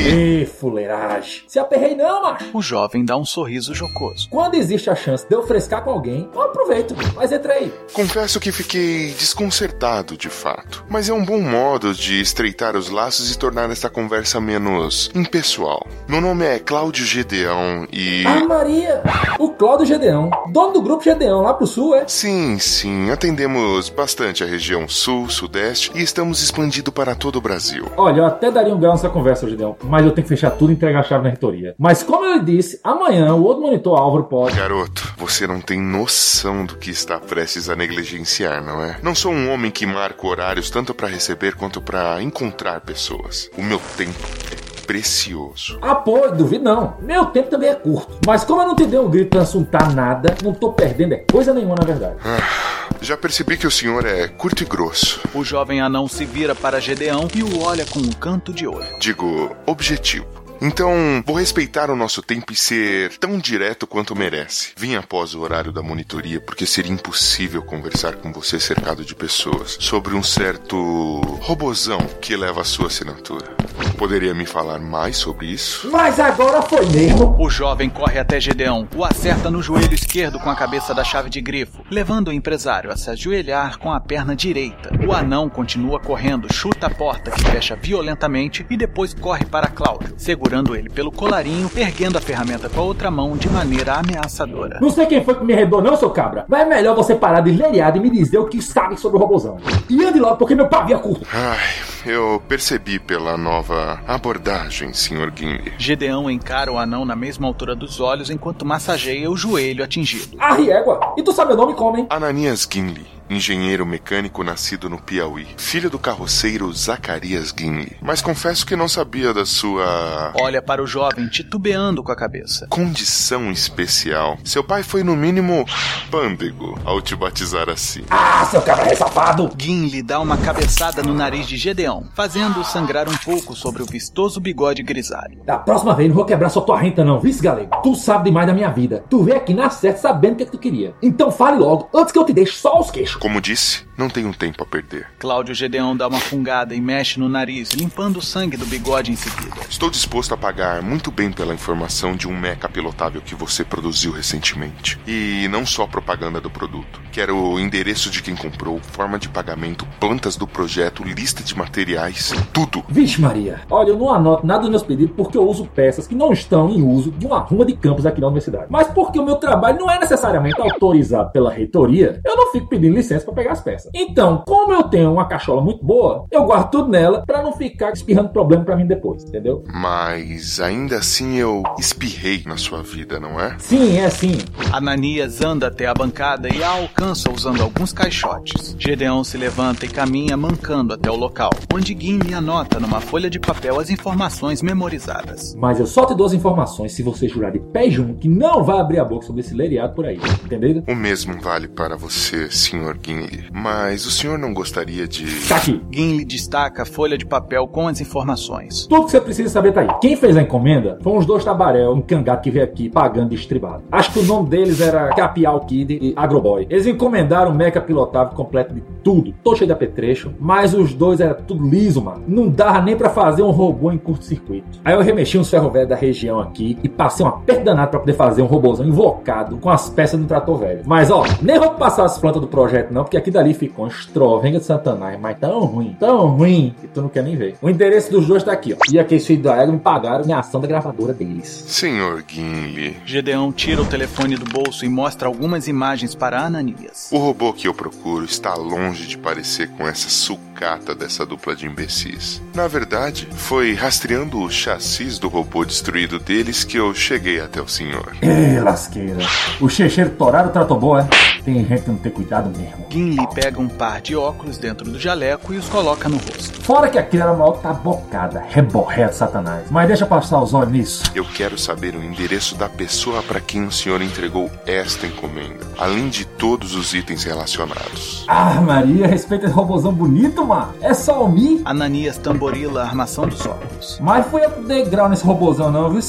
Ê, 0.42 0.46
fuleiragem. 0.46 1.44
Se 1.46 1.59
aperrei 1.59 1.94
não, 1.94 2.22
macho. 2.22 2.51
O 2.53 2.62
jovem 2.62 3.05
dá 3.05 3.16
um 3.16 3.25
sorriso 3.25 3.75
jocoso. 3.75 4.29
Quando 4.31 4.55
existe 4.55 4.90
a 4.90 4.94
chance 4.94 5.27
de 5.29 5.35
eu 5.35 5.42
frescar 5.46 5.83
com 5.83 5.90
alguém, 5.90 6.29
eu 6.35 6.42
aproveito. 6.42 6.94
Mas 7.14 7.33
entrei. 7.33 7.72
Confesso 7.92 8.40
que 8.40 8.53
fiquei 8.53 9.12
desconcertado, 9.12 10.16
de 10.16 10.29
fato. 10.29 10.85
Mas 10.88 11.09
é 11.09 11.12
um 11.12 11.25
bom 11.25 11.40
modo 11.40 11.94
de 11.94 12.20
estreitar 12.20 12.77
os 12.77 12.88
laços 12.88 13.33
e 13.33 13.38
tornar 13.38 13.70
esta 13.70 13.88
conversa 13.90 14.40
menos 14.40 15.11
impessoal. 15.14 15.87
Meu 16.09 16.20
nome 16.20 16.44
é 16.44 16.59
Cláudio 16.59 17.05
Gedeão 17.05 17.87
e. 17.92 18.25
Ah, 18.27 18.44
Maria! 18.44 19.02
O 19.38 19.51
Cláudio 19.51 19.87
Gedeão, 19.87 20.31
dono 20.51 20.75
do 20.75 20.83
grupo 20.83 21.03
Gedeão, 21.03 21.43
lá 21.43 21.55
pro 21.55 21.67
sul, 21.67 21.95
é? 21.95 22.07
Sim, 22.07 22.59
sim. 22.59 23.11
Atendemos 23.11 23.88
bastante 23.88 24.45
a 24.45 24.47
região 24.47 24.88
sul, 24.88 25.29
sudeste 25.29 25.91
e 25.95 26.03
estamos 26.03 26.43
expandindo 26.43 26.93
para 26.93 27.15
todo 27.15 27.37
o 27.37 27.41
Brasil. 27.41 27.87
Olha, 27.97 28.19
eu 28.21 28.27
até 28.27 28.51
daria 28.51 28.75
um 28.75 28.79
grau 28.79 28.93
nessa 28.93 29.09
conversa, 29.09 29.49
Gedeão, 29.49 29.77
mas 29.83 30.05
eu 30.05 30.12
tenho 30.12 30.25
que 30.25 30.29
fechar 30.29 30.51
tudo 30.51 30.71
e 30.71 30.75
entregar 30.75 31.01
a 31.01 31.03
chave 31.03 31.25
na 31.25 31.31
reitoria. 31.31 31.75
Mas 31.79 32.03
como 32.03 32.25
eu 32.25 32.43
disse, 32.43 32.81
amanhã 32.85 33.35
o 33.35 33.43
outro 33.43 33.62
monitor 33.62 33.99
Álvaro 33.99 34.25
pode. 34.25 34.57
Garoto, 34.57 35.15
você 35.17 35.47
não 35.47 35.61
tem 35.61 35.81
noção 35.81 36.65
do 36.65 36.77
que 36.77 36.91
está 36.91 37.19
prestes 37.19 37.69
a 37.69 37.77
negligenciar, 37.77 38.65
não 38.65 38.83
é? 38.83 38.99
Não 39.03 39.15
sou 39.15 39.33
um 39.33 39.51
homem 39.53 39.71
que 39.71 39.87
marca 39.87 40.27
horários 40.27 40.71
tanto 40.71 40.95
para 40.95 41.09
receber 41.09 41.55
quanto 41.55 41.81
para 41.81 42.23
encontrar 42.23 42.81
pessoas. 42.81 43.51
O 43.57 43.62
meu 43.62 43.81
tempo 43.97 44.19
é 44.51 44.72
precioso. 44.92 45.78
Ah, 45.81 45.94
pô, 45.94 46.28
duvido 46.28 46.64
não. 46.64 46.98
Meu 47.00 47.24
tempo 47.24 47.48
também 47.48 47.70
é 47.70 47.74
curto. 47.74 48.18
Mas 48.26 48.44
como 48.44 48.61
eu 48.61 48.66
não 48.66 48.76
te 48.76 48.85
dei 48.85 48.98
um 48.98 49.09
grito 49.09 49.31
pra 49.31 49.40
assuntar 49.40 49.94
nada, 49.94 50.37
não 50.44 50.52
tô 50.52 50.70
perdendo 50.70 51.14
é 51.14 51.24
coisa 51.33 51.55
nenhuma 51.55 51.74
na 51.78 51.87
verdade. 51.87 52.16
Ah, 52.22 52.90
já 53.00 53.16
percebi 53.16 53.57
que 53.57 53.66
o 53.66 53.70
senhor 53.70 54.05
é 54.05 54.28
curto 54.28 54.62
e 54.62 54.66
grosso. 54.66 55.18
O 55.33 55.42
jovem 55.42 55.81
anão 55.81 56.07
se 56.07 56.26
vira 56.26 56.55
para 56.55 56.78
Gedeão 56.78 57.26
e 57.35 57.42
o 57.42 57.62
olha 57.62 57.87
com 57.87 58.00
um 58.00 58.12
canto 58.12 58.52
de 58.52 58.66
olho. 58.66 58.87
Digo, 58.98 59.57
objetivo. 59.64 60.41
Então, 60.64 61.25
vou 61.27 61.38
respeitar 61.38 61.90
o 61.90 61.96
nosso 61.96 62.22
tempo 62.22 62.53
e 62.53 62.57
ser 62.57 63.18
tão 63.18 63.37
direto 63.37 63.85
quanto 63.85 64.14
merece. 64.14 64.70
Vim 64.77 64.94
após 64.94 65.35
o 65.35 65.40
horário 65.40 65.72
da 65.72 65.83
monitoria 65.83 66.40
porque 66.40 66.64
seria 66.64 66.92
impossível 66.92 67.64
conversar 67.64 68.14
com 68.14 68.33
você 68.33 68.61
cercado 68.61 69.05
de 69.05 69.12
pessoas 69.12 69.77
sobre 69.81 70.14
um 70.14 70.22
certo 70.22 71.20
robozão 71.40 71.98
que 72.20 72.37
leva 72.37 72.61
a 72.61 72.64
sua 72.64 72.87
assinatura. 72.87 73.57
Poderia 73.98 74.35
me 74.35 74.46
falar 74.46 74.79
mais 74.79 75.16
sobre 75.16 75.46
isso? 75.46 75.90
Mas 75.90 76.20
agora 76.20 76.62
foi 76.62 76.87
mesmo. 76.87 77.35
O 77.40 77.51
jovem 77.51 77.90
corre 77.90 78.20
até 78.20 78.38
Gedeão, 78.38 78.87
o 78.94 79.05
acerta 79.05 79.51
no 79.51 79.62
joelho 79.62 79.94
esquerdo 79.94 80.38
com 80.38 80.51
a 80.51 80.55
cabeça 80.55 80.94
da 80.94 81.03
chave 81.03 81.29
de 81.29 81.40
grifo, 81.40 81.85
levando 81.90 82.29
o 82.29 82.33
empresário 82.33 82.92
a 82.92 82.96
se 82.96 83.11
ajoelhar 83.11 83.79
com 83.79 83.92
a 83.92 83.98
perna 83.98 84.37
direita. 84.37 84.92
O 85.05 85.12
anão 85.12 85.48
continua 85.48 85.98
correndo, 85.98 86.53
chuta 86.53 86.87
a 86.87 86.90
porta 86.90 87.33
que 87.33 87.44
fecha 87.51 87.75
violentamente 87.75 88.64
e 88.70 88.77
depois 88.77 89.12
corre 89.12 89.44
para 89.44 89.66
Cláudio, 89.66 90.14
segurando 90.16 90.52
ele 90.75 90.91
pelo 90.91 91.11
colarinho, 91.11 91.71
erguendo 91.75 92.19
a 92.19 92.21
ferramenta 92.21 92.69
com 92.69 92.81
a 92.81 92.85
outra 92.85 93.11
mão 93.11 93.37
de 93.37 93.49
maneira 93.49 93.95
ameaçadora. 93.95 94.79
Não 94.81 94.91
sei 94.91 95.07
quem 95.07 95.25
foi 95.25 95.35
que 95.35 95.45
me 95.45 95.53
arredou, 95.53 95.83
não, 95.83 95.97
seu 95.97 96.11
cabra. 96.11 96.45
Mas 96.49 96.61
é 96.61 96.65
melhor 96.65 96.95
você 96.95 97.15
parar 97.15 97.41
de 97.41 97.51
leriado 97.53 97.97
e 97.97 98.01
me 98.01 98.11
dizer 98.11 98.38
o 98.38 98.47
que 98.47 98.61
sabe 98.61 98.99
sobre 99.01 99.17
o 99.17 99.21
robozão. 99.21 99.57
E 99.88 100.05
ande 100.05 100.19
logo, 100.19 100.37
porque 100.37 100.55
meu 100.55 100.69
pavio 100.69 100.97
é 100.97 100.99
curto. 100.99 101.27
Ai, 101.33 102.12
eu 102.12 102.43
percebi 102.47 102.99
pela 102.99 103.37
nova 103.37 104.01
abordagem, 104.07 104.93
Sr. 104.93 105.33
Gimli. 105.35 105.73
Gedeão 105.79 106.31
encara 106.31 106.71
o 106.71 106.79
anão 106.79 107.05
na 107.05 107.17
mesma 107.17 107.47
altura 107.47 107.75
dos 107.75 108.01
olhos 108.01 108.29
enquanto 108.29 108.67
massageia 108.67 109.31
o 109.31 109.37
joelho 109.37 109.83
atingido. 109.83 110.37
Ah, 110.38 110.61
égua. 110.61 111.15
E 111.17 111.23
tu 111.23 111.33
sabe 111.33 111.53
o 111.53 111.57
nome 111.57 111.75
como, 111.75 111.97
hein? 111.97 112.07
Ananias 112.11 112.69
Gimli 112.71 113.22
engenheiro 113.33 113.87
mecânico 113.87 114.45
nascido 114.45 114.88
no 114.88 115.01
Piauí, 115.01 115.47
filho 115.57 115.90
do 115.90 115.99
carroceiro 115.99 116.73
Zacarias 116.73 117.55
Gimli. 117.57 117.97
Mas 118.01 118.21
confesso 118.21 118.66
que 118.66 118.77
não 118.77 118.88
sabia 118.88 119.33
da 119.33 119.45
sua. 119.45 120.33
Olha 120.40 120.62
para 120.62 120.83
o 120.83 120.87
jovem 120.87 121.29
titubeando 121.29 122.03
com 122.03 122.12
a 122.12 122.16
cabeça. 122.16 122.66
Condição 122.68 123.51
especial. 123.51 124.38
Seu 124.45 124.62
pai 124.62 124.83
foi, 124.83 125.03
no 125.03 125.16
mínimo, 125.16 125.64
pândego 126.11 126.79
ao 126.85 127.01
te 127.01 127.16
batizar 127.16 127.68
assim. 127.68 128.03
Ah, 128.11 128.45
seu 128.51 128.62
cabra 128.62 128.95
safado! 128.95 129.51
Gimli 129.59 130.03
dá 130.03 130.21
uma 130.21 130.37
cabeçada 130.37 131.03
no 131.03 131.14
nariz 131.14 131.47
de 131.47 131.57
Gedeão, 131.57 132.09
fazendo-o 132.14 132.64
sangrar 132.64 133.09
um 133.09 133.16
pouco 133.16 133.55
sobre 133.55 133.83
o 133.83 133.87
vistoso 133.87 134.40
bigode 134.40 134.83
grisalho. 134.83 135.42
Da 135.45 135.59
próxima 135.59 135.95
vez 135.95 136.09
não 136.09 136.16
vou 136.16 136.25
quebrar 136.25 136.49
sua 136.49 136.62
tua 136.62 136.79
renta, 136.79 137.05
não, 137.05 137.21
vice 137.21 137.42
galego? 137.42 137.71
Tu 137.83 137.95
sabe 137.95 138.25
demais 138.25 138.47
da 138.47 138.53
minha 138.55 138.71
vida. 138.71 139.05
Tu 139.09 139.23
veio 139.23 139.37
aqui 139.37 139.55
na 139.55 139.71
certa 139.71 140.01
sabendo 140.01 140.35
o 140.35 140.37
que, 140.37 140.42
é 140.42 140.47
que 140.47 140.53
tu 140.53 140.59
queria. 140.59 140.95
Então 141.03 141.31
fale 141.31 141.59
logo, 141.59 141.88
antes 141.95 142.12
que 142.12 142.18
eu 142.18 142.25
te 142.25 142.33
deixe 142.33 142.53
só 142.53 142.79
os 142.79 142.90
queixos. 142.90 143.22
Como 143.23 143.41
disse, 143.41 143.85
não 143.97 144.11
tenho 144.11 144.35
tempo 144.35 144.65
a 144.65 144.67
perder. 144.67 145.07
Cláudio 145.21 145.55
Gedeão 145.55 145.97
dá 145.97 146.09
uma 146.09 146.19
fungada 146.19 146.75
e 146.75 146.81
mexe 146.81 147.21
no 147.21 147.29
nariz, 147.29 147.71
limpando 147.71 148.17
o 148.17 148.21
sangue 148.21 148.57
do 148.57 148.67
bigode 148.67 149.13
em 149.13 149.17
seguida. 149.17 149.61
Estou 149.71 149.89
disposto 149.89 150.35
a 150.35 150.37
pagar 150.37 150.83
muito 150.83 151.09
bem 151.13 151.31
pela 151.31 151.55
informação 151.55 152.17
de 152.17 152.27
um 152.27 152.37
mecha 152.37 152.69
pilotável 152.69 153.21
que 153.21 153.37
você 153.37 153.63
produziu 153.63 154.11
recentemente. 154.11 154.99
E 155.07 155.47
não 155.53 155.65
só 155.65 155.87
propaganda 155.87 156.41
do 156.41 156.51
produto. 156.51 157.01
Quero 157.13 157.37
o 157.37 157.61
endereço 157.61 158.11
de 158.11 158.21
quem 158.25 158.35
comprou, 158.35 158.81
forma 158.81 159.21
de 159.21 159.29
pagamento, 159.29 159.87
plantas 160.01 160.35
do 160.35 160.49
projeto, 160.49 161.05
lista 161.05 161.45
de 161.45 161.57
materiais, 161.57 162.33
tudo. 162.53 162.85
Vixe 162.89 163.21
Maria, 163.21 163.61
olha, 163.71 163.91
eu 163.91 163.99
não 163.99 164.13
anoto 164.13 164.45
nada 164.45 164.63
dos 164.63 164.71
meus 164.71 164.83
pedidos 164.83 165.15
porque 165.17 165.39
eu 165.39 165.49
uso 165.49 165.65
peças 165.67 166.09
que 166.09 166.15
não 166.17 166.33
estão 166.33 166.71
em 166.71 166.83
uso 166.83 167.13
de 167.13 167.25
uma 167.25 167.39
ruma 167.39 167.65
de 167.65 167.77
campos 167.77 168.05
aqui 168.05 168.21
na 168.21 168.27
universidade. 168.27 168.67
Mas 168.69 168.89
porque 168.89 169.21
o 169.21 169.25
meu 169.25 169.37
trabalho 169.37 169.79
não 169.79 169.89
é 169.89 170.01
necessariamente 170.01 170.61
autorizado 170.61 171.31
pela 171.31 171.53
reitoria, 171.53 172.21
eu 172.25 172.37
não 172.37 172.51
fico 172.51 172.67
pedindo 172.67 172.97
licença 172.97 173.12
para 173.20 173.35
pegar 173.35 173.53
as 173.53 173.61
peças. 173.61 173.90
Então, 173.94 174.42
como 174.46 174.72
eu 174.72 174.85
tenho 174.85 175.12
uma 175.12 175.27
cachola 175.27 175.61
muito 175.61 175.85
boa, 175.85 176.27
eu 176.31 176.44
guardo 176.44 176.70
tudo 176.70 176.88
nela 176.88 177.22
para 177.27 177.42
não 177.42 177.53
ficar 177.53 177.92
espirrando 177.92 178.31
problema 178.31 178.64
para 178.64 178.77
mim 178.77 178.87
depois, 178.87 179.25
entendeu? 179.25 179.64
Mas 179.72 180.61
ainda 180.61 180.98
assim 180.98 181.37
eu 181.37 181.62
espirrei 181.79 182.42
na 182.46 182.57
sua 182.57 182.83
vida, 182.83 183.20
não 183.20 183.40
é? 183.40 183.57
Sim, 183.59 183.98
é 183.98 184.09
sim. 184.11 184.38
Ananias 184.72 185.42
anda 185.42 185.66
até 185.66 185.87
a 185.87 185.94
bancada 185.94 186.48
e 186.48 186.62
a 186.62 186.70
alcança 186.70 187.31
usando 187.31 187.62
alguns 187.62 187.92
caixotes. 187.92 188.75
Gedeão 188.79 189.22
se 189.22 189.37
levanta 189.37 189.85
e 189.85 189.88
caminha 189.88 190.37
mancando 190.37 190.94
até 190.94 191.11
o 191.11 191.16
local, 191.16 191.51
onde 191.72 191.96
Gimli 191.98 192.35
anota 192.35 192.81
numa 192.81 193.01
folha 193.01 193.29
de 193.29 193.38
papel 193.38 193.79
as 193.79 193.90
informações 193.90 194.62
memorizadas. 194.62 195.55
Mas 195.55 195.79
eu 195.79 195.87
só 195.87 196.07
te 196.07 196.14
dou 196.14 196.27
as 196.27 196.33
informações 196.33 196.92
se 196.92 197.03
você 197.03 197.29
jurar 197.29 197.53
de 197.53 197.59
pé 197.59 197.90
junto 197.90 198.14
que 198.14 198.29
não 198.29 198.62
vai 198.62 198.81
abrir 198.81 198.98
a 198.98 199.05
boca 199.05 199.27
sobre 199.27 199.40
esse 199.40 199.55
leriado 199.55 199.94
por 199.94 200.07
aí, 200.07 200.18
entendeu? 200.44 200.83
O 200.88 200.94
mesmo 200.94 201.40
vale 201.40 201.68
para 201.68 201.96
você, 201.96 202.51
senhor 202.51 202.91
Sr. 202.92 202.96
Gimli, 203.02 203.44
mas 203.52 204.07
o 204.07 204.11
senhor 204.11 204.38
não 204.38 204.52
gostaria 204.52 205.09
de. 205.09 205.48
Tá 205.48 205.57
aqui. 205.57 205.83
Gimli 205.90 206.24
destaca 206.24 206.83
a 206.83 206.87
folha 206.87 207.16
de 207.16 207.24
papel 207.24 207.66
com 207.66 207.88
as 207.88 208.00
informações. 208.00 208.87
Tudo 208.87 209.07
que 209.07 209.11
você 209.11 209.20
precisa 209.20 209.48
saber 209.48 209.72
tá 209.72 209.81
aí. 209.81 209.88
Quem 210.00 210.16
fez 210.16 210.37
a 210.37 210.42
encomenda 210.42 210.98
foi 211.02 211.12
uns 211.12 211.26
dois 211.26 211.44
tabaréu, 211.44 211.92
um 211.92 212.00
cangato 212.00 212.42
que 212.42 212.50
veio 212.50 212.64
aqui 212.64 212.88
pagando 212.88 213.31
de 213.31 213.37
estribado. 213.37 213.85
Acho 213.90 214.12
que 214.12 214.18
o 214.18 214.24
nome 214.24 214.48
deles 214.48 214.81
era 214.81 215.09
Capial 215.14 215.61
Kid 215.61 215.98
e 216.00 216.12
Agroboy. 216.16 216.66
Eles 216.68 216.87
encomendaram 216.87 217.50
um 217.50 217.55
mecha 217.55 217.81
pilotável 217.81 218.35
completo 218.35 218.74
de 218.74 218.83
tudo, 219.02 219.33
todo 219.42 219.57
cheio 219.57 219.66
de 219.68 219.72
apetrecho, 219.72 220.33
mas 220.38 220.74
os 220.74 220.92
dois 220.94 221.20
era 221.20 221.35
tudo 221.35 221.68
liso, 221.68 222.02
mano. 222.02 222.22
Não 222.26 222.48
dava 222.48 222.83
nem 222.83 222.96
pra 222.96 223.11
fazer 223.11 223.42
um 223.42 223.50
robô 223.50 223.90
em 223.90 223.98
curto-circuito. 223.98 224.81
Aí 224.85 224.94
eu 224.94 225.00
remexi 225.00 225.38
uns 225.38 225.50
ferro 225.50 225.70
velho 225.70 225.88
da 225.88 225.96
região 225.96 226.40
aqui 226.40 226.78
e 226.83 226.88
passei 226.88 227.24
uma 227.24 227.38
perda 227.40 227.62
danada 227.64 227.88
pra 227.88 228.00
poder 228.00 228.14
fazer 228.14 228.42
um 228.42 228.46
robôzão 228.46 228.87
invocado 228.87 229.57
com 229.59 229.70
as 229.70 229.88
peças 229.88 230.18
do 230.18 230.26
trator 230.26 230.59
velho. 230.59 230.83
Mas 230.87 231.11
ó, 231.11 231.24
nem 231.40 231.59
vou 231.59 231.70
passar 231.70 232.05
as 232.05 232.18
plantas 232.18 232.40
do 232.40 232.48
projeto 232.48 232.82
não, 232.90 233.03
porque 233.05 233.16
aqui 233.16 233.31
dali 233.31 233.55
ficou 233.55 233.85
uma 233.85 233.90
estrovenga 233.90 234.59
de 234.59 234.64
Satanás, 234.64 235.18
mas 235.21 235.38
tão 235.38 235.61
ruim, 235.64 235.97
tão 235.99 236.27
ruim, 236.29 236.75
que 236.81 236.88
tu 236.88 237.03
não 237.03 237.09
quer 237.09 237.23
nem 237.23 237.37
ver. 237.37 237.57
O 237.61 237.68
endereço 237.68 238.11
dos 238.11 238.27
dois 238.27 238.42
tá 238.42 238.53
aqui, 238.53 238.75
ó. 238.75 238.77
E 238.90 238.99
aqueles 238.99 239.27
filhos 239.27 239.45
da 239.45 239.57
égua 239.57 239.73
me 239.73 239.79
pagaram 239.81 240.25
em 240.25 240.33
ação 240.33 240.61
da 240.61 240.66
gravadora 240.66 241.12
deles. 241.12 241.64
Senhor 241.66 242.25
Gimli, 242.27 242.97
Gedeão 243.05 243.53
tira 243.53 243.83
o 243.83 243.87
telefone 243.87 244.37
do 244.37 244.45
bolso 244.47 244.85
e 244.85 244.88
mostra 244.88 245.29
algumas 245.29 245.68
imagens 245.68 246.14
para 246.14 246.40
Ananias. 246.40 247.09
o 247.12 247.18
robô 247.18 247.53
que 247.53 247.68
eu 247.68 247.75
procuro 247.75 248.25
está 248.25 248.55
longe 248.55 249.07
de 249.07 249.18
parecer 249.18 249.68
com 249.71 249.87
essa 249.87 250.09
sucata 250.09 250.95
dessa 250.95 251.25
dupla 251.27 251.55
de 251.55 251.66
imbecis. 251.66 252.40
Na 252.55 252.68
verdade, 252.68 253.29
foi 253.33 253.75
rastreando 253.75 254.40
o 254.40 254.51
chassis 254.51 255.18
do 255.18 255.29
robô 255.29 255.64
destruído 255.64 256.18
deles 256.18 256.64
que 256.64 256.77
eu 256.77 256.95
cheguei 256.95 257.40
até 257.40 257.61
o 257.61 257.68
senhor. 257.68 258.14
Ê, 258.23 258.61
lasqueira. 258.61 259.18
O 259.61 259.68
checheiro 259.68 260.11
toraram 260.11 260.49
o 260.49 260.53
trator 260.53 260.79
boa, 260.79 261.03
é? 261.03 261.42
Tem 261.42 261.64
gente 261.64 261.83
que 261.83 261.90
não 261.90 261.97
tem 261.97 262.12
cuidado 262.12 262.51
mesmo. 262.57 262.72
Gimli 262.89 263.27
pega 263.35 263.61
um 263.61 263.69
par 263.69 264.01
de 264.01 264.15
óculos 264.15 264.59
dentro 264.59 264.91
do 264.91 264.99
jaleco 264.99 265.53
e 265.53 265.57
os 265.57 265.69
coloca 265.69 266.09
no 266.09 266.17
rosto. 266.17 266.63
Fora 266.63 266.89
que 266.89 266.99
aquilo 266.99 267.23
era 267.23 267.33
uma 267.33 267.45
alta 267.45 267.73
bocada, 267.73 268.45
reborré 268.49 269.09
de 269.09 269.17
satanás. 269.17 269.71
Mas 269.71 269.89
deixa 269.89 270.07
passar 270.07 270.43
os 270.43 270.55
olhos 270.55 270.73
nisso. 270.73 271.03
Eu 271.15 271.25
quero 271.25 271.59
saber 271.59 271.95
o 271.95 272.03
endereço 272.03 272.55
da 272.55 272.69
pessoa 272.69 273.23
para 273.23 273.41
quem 273.41 273.65
o 273.65 273.73
senhor 273.73 274.03
entregou 274.03 274.51
esta 274.67 275.07
encomenda, 275.07 275.67
além 275.79 276.09
de 276.09 276.25
todos 276.25 276.75
os 276.75 276.95
itens 276.95 277.25
relacionados. 277.25 278.25
Ah, 278.29 278.61
Maria, 278.61 279.07
respeita 279.07 279.47
esse 279.47 279.55
robôzão 279.55 279.93
bonito, 279.93 280.45
mano. 280.45 280.75
É 280.81 280.95
só 280.95 281.25
o 281.25 281.29
Mi. 281.29 281.63
Ananias 281.65 282.19
tamborila 282.19 282.83
a 282.83 282.87
armação 282.87 283.27
dos 283.27 283.45
óculos. 283.47 283.99
Mas 284.01 284.27
fui 284.27 284.45
eu 284.45 284.51
que 284.51 284.63
dei 284.63 284.85
grau 284.85 285.09
nesse 285.09 285.25
robôzão, 285.25 285.71
não, 285.71 285.91
viu? 285.91 286.03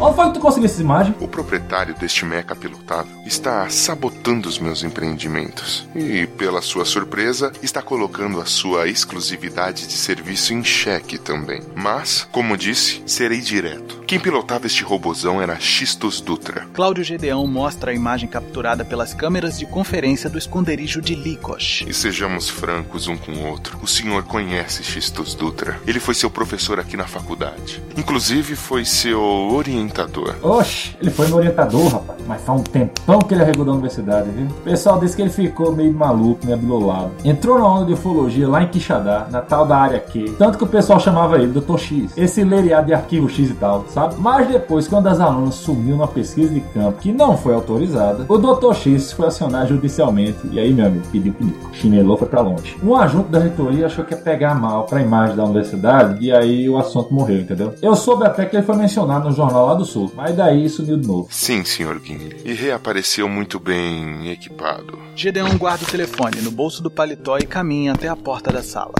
Onde 0.00 0.16
foi 0.16 0.26
que 0.26 0.34
tu 0.34 0.40
conseguiu 0.40 0.66
essa 0.66 0.80
imagem? 0.80 1.14
O 1.20 1.28
proprietário 1.28 1.94
deste 1.94 2.24
meca 2.24 2.54
pilotável 2.54 3.12
está 3.26 3.68
sabotando 3.68 4.48
os 4.48 4.58
meus 4.58 4.82
empreendimentos 4.82 5.88
e, 5.94 6.07
pela 6.26 6.62
sua 6.62 6.84
surpresa, 6.84 7.52
está 7.62 7.82
colocando 7.82 8.40
a 8.40 8.46
sua 8.46 8.88
exclusividade 8.88 9.86
de 9.86 9.92
serviço 9.92 10.52
em 10.54 10.64
xeque 10.64 11.18
também. 11.18 11.62
Mas, 11.74 12.26
como 12.32 12.56
disse, 12.56 13.02
serei 13.06 13.40
direto. 13.40 14.02
Quem 14.06 14.18
pilotava 14.18 14.66
este 14.66 14.82
robozão 14.82 15.40
era 15.40 15.60
Xistos 15.60 16.20
Dutra. 16.20 16.66
Cláudio 16.72 17.04
Gedeão 17.04 17.46
mostra 17.46 17.90
a 17.90 17.94
imagem 17.94 18.28
capturada 18.28 18.84
pelas 18.84 19.12
câmeras 19.12 19.58
de 19.58 19.66
conferência 19.66 20.30
do 20.30 20.38
esconderijo 20.38 21.00
de 21.02 21.14
Likos. 21.14 21.84
E 21.86 21.92
sejamos 21.92 22.48
francos 22.48 23.06
um 23.06 23.16
com 23.16 23.32
o 23.32 23.46
outro. 23.46 23.78
O 23.82 23.86
senhor 23.86 24.22
conhece 24.22 24.82
Xistos 24.82 25.34
Dutra. 25.34 25.78
Ele 25.86 26.00
foi 26.00 26.14
seu 26.14 26.30
professor 26.30 26.80
aqui 26.80 26.96
na 26.96 27.06
faculdade. 27.06 27.82
Inclusive 27.96 28.56
foi 28.56 28.84
seu 28.84 29.20
orientador. 29.20 30.36
Oxe, 30.42 30.96
ele 31.00 31.10
foi 31.10 31.26
meu 31.26 31.36
orientador, 31.36 31.88
rapaz. 31.88 32.18
Mas 32.26 32.42
faz 32.42 32.60
um 32.60 32.62
tempão 32.62 33.18
que 33.18 33.34
ele 33.34 33.42
arregou 33.42 33.64
da 33.64 33.72
universidade, 33.72 34.30
viu? 34.30 34.46
O 34.46 34.62
pessoal 34.62 34.98
disse 34.98 35.16
que 35.16 35.22
ele 35.22 35.30
ficou 35.30 35.74
meio 35.74 35.92
maluco, 35.98 36.44
meio 36.44 36.56
abilolado. 36.56 37.10
Entrou 37.24 37.58
na 37.58 37.66
onda 37.66 37.86
de 37.86 37.92
ufologia 37.92 38.48
lá 38.48 38.62
em 38.62 38.68
Quixadá, 38.68 39.26
na 39.30 39.40
tal 39.40 39.66
da 39.66 39.76
área 39.76 40.00
Q. 40.00 40.34
Tanto 40.38 40.58
que 40.58 40.64
o 40.64 40.68
pessoal 40.68 41.00
chamava 41.00 41.36
ele 41.36 41.48
Dr. 41.48 41.78
X. 41.78 42.12
Esse 42.16 42.44
leriado 42.44 42.86
de 42.86 42.94
arquivo 42.94 43.28
X 43.28 43.50
e 43.50 43.54
tal, 43.54 43.84
sabe? 43.88 44.14
Mas 44.18 44.48
depois, 44.48 44.86
quando 44.88 45.08
as 45.08 45.20
alunas 45.20 45.56
sumiu 45.56 45.96
numa 45.96 46.08
pesquisa 46.08 46.52
de 46.52 46.60
campo 46.60 46.98
que 46.98 47.12
não 47.12 47.36
foi 47.36 47.54
autorizada, 47.54 48.24
o 48.28 48.38
Dr. 48.38 48.74
X 48.74 49.12
foi 49.12 49.26
acionar 49.26 49.66
judicialmente. 49.66 50.38
E 50.50 50.58
aí, 50.58 50.72
meu 50.72 50.86
amigo, 50.86 51.06
pediu 51.10 51.32
pinico. 51.32 51.74
Chinelou 51.74 52.16
foi 52.16 52.28
pra 52.28 52.40
longe. 52.40 52.76
Um 52.82 52.94
adjunto 52.94 53.30
da 53.30 53.38
reitoria 53.38 53.86
achou 53.86 54.04
que 54.04 54.14
ia 54.14 54.20
pegar 54.20 54.54
mal 54.54 54.84
pra 54.84 55.00
imagem 55.02 55.36
da 55.36 55.44
universidade 55.44 56.24
e 56.24 56.32
aí 56.32 56.68
o 56.68 56.78
assunto 56.78 57.12
morreu, 57.12 57.40
entendeu? 57.40 57.74
Eu 57.82 57.94
soube 57.94 58.24
até 58.24 58.44
que 58.44 58.56
ele 58.56 58.64
foi 58.64 58.76
mencionado 58.76 59.28
no 59.28 59.34
jornal 59.34 59.66
lá 59.66 59.74
do 59.74 59.84
sul, 59.84 60.12
mas 60.14 60.34
daí 60.36 60.68
sumiu 60.68 60.96
de 60.96 61.06
novo. 61.06 61.28
Sim, 61.30 61.64
senhor 61.64 62.00
Gimli. 62.02 62.36
E 62.44 62.52
reapareceu 62.52 63.28
muito 63.28 63.58
bem 63.58 64.30
equipado. 64.30 64.98
Gedeão 65.14 65.56
guarda 65.56 65.84
o 65.84 65.87
telefone 65.88 66.42
no 66.42 66.50
bolso 66.50 66.82
do 66.82 66.90
paletó 66.90 67.38
e 67.38 67.46
caminha 67.46 67.92
até 67.92 68.08
a 68.08 68.16
porta 68.16 68.52
da 68.52 68.62
sala. 68.62 68.92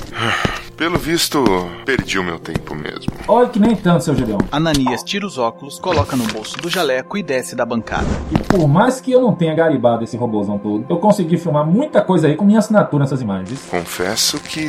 Pelo 0.78 0.96
visto, 0.96 1.44
perdi 1.84 2.20
o 2.20 2.22
meu 2.22 2.38
tempo 2.38 2.72
mesmo. 2.72 3.10
Olha 3.26 3.48
que 3.48 3.58
nem 3.58 3.74
tanto, 3.74 4.04
seu 4.04 4.14
Gedeão. 4.14 4.38
Ananias 4.52 5.02
tira 5.02 5.26
os 5.26 5.36
óculos, 5.36 5.76
coloca 5.80 6.16
no 6.16 6.24
bolso 6.28 6.56
do 6.58 6.70
jaleco 6.70 7.18
e 7.18 7.22
desce 7.22 7.56
da 7.56 7.66
bancada. 7.66 8.06
E 8.30 8.38
por 8.44 8.68
mais 8.68 9.00
que 9.00 9.10
eu 9.10 9.20
não 9.20 9.34
tenha 9.34 9.56
garibado 9.56 10.04
esse 10.04 10.16
robôzão 10.16 10.56
todo, 10.56 10.86
eu 10.88 10.98
consegui 10.98 11.36
filmar 11.36 11.66
muita 11.66 12.00
coisa 12.00 12.28
aí 12.28 12.36
com 12.36 12.44
minha 12.44 12.60
assinatura 12.60 13.02
nessas 13.02 13.20
imagens. 13.20 13.66
Confesso 13.68 14.38
que 14.38 14.68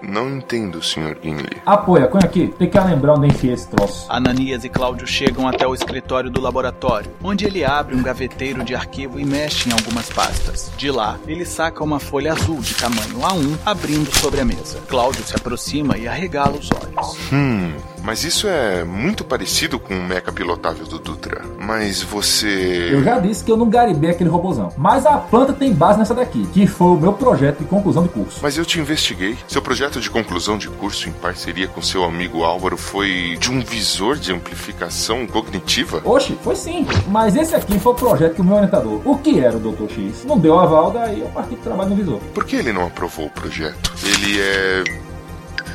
não 0.00 0.30
entendo, 0.30 0.80
senhor 0.80 1.18
Gimli. 1.20 1.56
Apoia, 1.66 2.06
põe 2.06 2.20
aqui. 2.22 2.54
Tem 2.56 2.70
que 2.70 2.78
lembrar 2.78 3.14
onde 3.14 3.26
enfiei 3.26 3.54
esse 3.54 3.66
troço. 3.66 4.06
Ananias 4.08 4.62
e 4.62 4.68
Cláudio 4.68 5.04
chegam 5.04 5.48
até 5.48 5.66
o 5.66 5.74
escritório 5.74 6.30
do 6.30 6.40
laboratório, 6.40 7.10
onde 7.24 7.44
ele 7.44 7.64
abre 7.64 7.96
um 7.96 8.02
gaveteiro 8.04 8.62
de 8.62 8.72
arquivo 8.72 9.18
e 9.18 9.24
mexe 9.24 9.68
em 9.68 9.72
algumas 9.72 10.08
pastas. 10.10 10.70
De 10.76 10.92
lá, 10.92 11.18
ele 11.26 11.44
saca 11.44 11.82
uma 11.82 11.98
folha 11.98 12.32
azul 12.34 12.60
de 12.60 12.76
tamanho 12.76 13.18
A1, 13.18 13.58
abrindo 13.66 14.16
sobre 14.16 14.40
a 14.40 14.44
mesa. 14.44 14.78
Cláudio 14.86 15.07
se 15.16 15.36
aproxima 15.36 15.96
e 15.96 16.06
arregala 16.06 16.56
os 16.56 16.70
olhos. 16.70 17.16
Hum, 17.32 17.72
mas 18.02 18.24
isso 18.24 18.46
é 18.46 18.84
muito 18.84 19.24
parecido 19.24 19.78
com 19.78 19.94
o 19.94 20.02
mecha 20.02 20.32
pilotável 20.32 20.86
do 20.86 20.98
Dutra. 20.98 21.42
Mas 21.58 22.02
você. 22.02 22.90
Eu 22.92 23.02
já 23.02 23.18
disse 23.18 23.44
que 23.44 23.50
eu 23.50 23.56
não 23.56 23.68
garibei 23.68 24.10
aquele 24.10 24.30
robôzão. 24.30 24.72
Mas 24.76 25.06
a 25.06 25.18
planta 25.18 25.52
tem 25.52 25.72
base 25.72 25.98
nessa 25.98 26.14
daqui, 26.14 26.46
que 26.52 26.66
foi 26.66 26.88
o 26.88 26.96
meu 26.96 27.12
projeto 27.12 27.58
de 27.58 27.64
conclusão 27.64 28.02
de 28.02 28.08
curso. 28.08 28.40
Mas 28.42 28.56
eu 28.56 28.64
te 28.64 28.80
investiguei. 28.80 29.36
Seu 29.46 29.62
projeto 29.62 30.00
de 30.00 30.10
conclusão 30.10 30.58
de 30.58 30.68
curso 30.68 31.08
em 31.08 31.12
parceria 31.12 31.68
com 31.68 31.82
seu 31.82 32.04
amigo 32.04 32.42
Álvaro 32.44 32.76
foi 32.76 33.36
de 33.38 33.50
um 33.50 33.60
visor 33.60 34.16
de 34.16 34.32
amplificação 34.32 35.26
cognitiva? 35.26 36.02
Oxe, 36.04 36.38
foi 36.42 36.56
sim. 36.56 36.86
Mas 37.08 37.36
esse 37.36 37.54
aqui 37.54 37.78
foi 37.78 37.92
o 37.92 37.94
projeto 37.94 38.34
que 38.34 38.40
o 38.40 38.44
meu 38.44 38.56
orientador, 38.56 39.00
o 39.04 39.18
que 39.18 39.40
era 39.40 39.56
o 39.56 39.60
Dr. 39.60 39.90
X, 39.92 40.24
não 40.24 40.38
deu 40.38 40.58
aval, 40.58 40.90
daí 40.90 41.20
eu 41.20 41.28
parti 41.28 41.54
do 41.54 41.62
trabalho 41.62 41.90
no 41.90 41.96
visor. 41.96 42.20
Por 42.34 42.44
que 42.44 42.56
ele 42.56 42.72
não 42.72 42.86
aprovou 42.86 43.26
o 43.26 43.30
projeto? 43.30 43.92
Ele 44.02 44.40
é. 44.40 45.07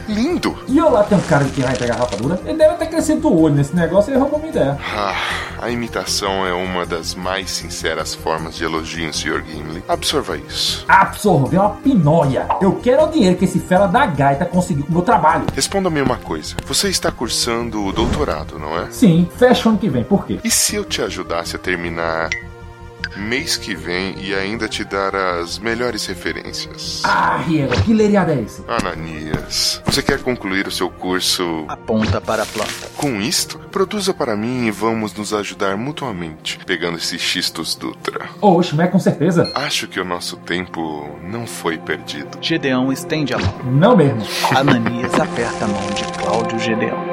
Lindo. 0.08 0.58
E 0.68 0.78
eu 0.78 0.90
lá 0.90 1.04
tem 1.04 1.18
um 1.18 1.22
cara 1.22 1.46
que 1.46 1.62
vai 1.62 1.76
pegar 1.76 1.96
a 1.96 1.98
rapadura. 1.98 2.40
Ele 2.46 2.58
deve 2.58 2.76
ter 2.76 2.88
crescido 2.88 3.28
o 3.28 3.42
olho 3.42 3.56
nesse 3.56 3.76
negócio 3.76 4.12
e 4.12 4.14
ele 4.14 4.20
roubou 4.20 4.40
minha 4.40 4.52
ideia. 4.52 4.78
Ah, 4.96 5.16
a 5.62 5.70
imitação 5.70 6.46
é 6.46 6.54
uma 6.54 6.86
das 6.86 7.16
mais 7.16 7.52
sinceras 7.52 8.14
formas 8.14 8.56
de 8.56 8.64
elogio, 8.64 9.14
Sr. 9.14 9.44
Gimli. 9.46 9.84
Absorva 9.88 10.38
isso. 10.38 10.86
Absorver 10.88 11.58
uma 11.58 11.70
pinóia. 11.70 12.48
Eu 12.62 12.76
quero 12.76 13.04
o 13.04 13.08
dinheiro 13.08 13.36
que 13.38 13.46
esse 13.46 13.60
fera 13.60 13.88
da 13.88 14.06
gaita 14.06 14.46
conseguiu 14.46 14.84
com 14.86 14.92
o 14.92 14.94
meu 14.96 15.02
trabalho. 15.02 15.46
Responda-me 15.54 16.02
uma 16.02 16.18
coisa. 16.18 16.56
Você 16.66 16.90
está 16.90 17.12
cursando 17.12 17.84
o 17.86 17.92
doutorado, 17.92 18.60
não 18.60 18.78
é? 18.78 18.92
Sim, 18.92 19.30
fecha 19.38 19.70
ano 19.70 19.78
que 19.78 19.90
vem. 19.90 20.04
Por 20.04 20.26
quê? 20.26 20.40
E 20.44 20.52
se 20.52 20.76
eu 20.76 20.84
te 20.84 21.02
ajudasse 21.02 21.56
a 21.56 21.60
terminar 21.60 22.30
mês 23.16 23.58
que 23.58 23.76
vem 23.76 24.16
e 24.18 24.34
ainda 24.34 24.68
te 24.68 24.84
dar 24.84 25.16
as 25.16 25.60
melhores 25.60 26.06
referências? 26.06 27.02
Ah, 27.04 27.38
Riego, 27.38 27.74
que 27.84 27.94
leriada 27.94 28.34
é 28.34 28.42
esse? 28.42 28.64
Ananias, 28.68 29.82
você 29.86 30.02
quer 30.02 30.20
concluir 30.20 30.68
o 30.68 30.72
seu 30.72 30.90
curso? 30.90 31.66
Aponta 31.68 32.20
para 32.20 32.44
a 32.44 32.46
planta. 32.46 32.90
Com 32.98 33.22
isto, 33.22 33.60
produza 33.72 34.14
para 34.14 34.36
mim 34.36 34.68
e 34.68 34.72
vamos 34.72 35.14
nos 35.14 35.34
ajudar 35.34 35.78
mutuamente, 35.78 36.60
pegando 36.66 36.98
esses 36.98 37.22
xistos 37.22 37.76
Dutra. 37.76 38.30
Oxe, 38.42 38.76
mas 38.76 38.90
com 38.90 39.00
certeza. 39.00 39.52
Acho 39.56 39.88
que 39.88 40.00
o 40.00 40.06
nosso 40.06 40.38
tempo 40.38 41.10
não 41.22 41.46
foi 41.46 41.78
perdido. 41.78 42.38
Gedeão 42.42 42.92
estende 42.92 43.34
a 43.34 43.38
mão. 43.38 43.54
Não 43.66 43.96
mesmo. 43.98 44.24
Ananias 44.56 45.14
aperta 45.16 45.66
a 45.66 45.68
mão 45.68 45.88
de 45.92 46.04
Cláudio 46.18 46.60
Gedeão. 46.60 47.13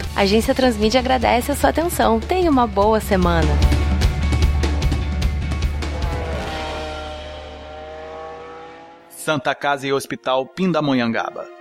A 0.15 0.21
Agência 0.21 0.53
Transmídia 0.53 0.99
agradece 0.99 1.51
a 1.51 1.55
sua 1.55 1.69
atenção. 1.69 2.19
Tenha 2.19 2.51
uma 2.51 2.67
boa 2.67 2.99
semana. 2.99 3.47
Santa 9.09 9.53
Casa 9.55 9.87
e 9.87 9.93
Hospital 9.93 10.45
Pindamonhangaba. 10.47 11.60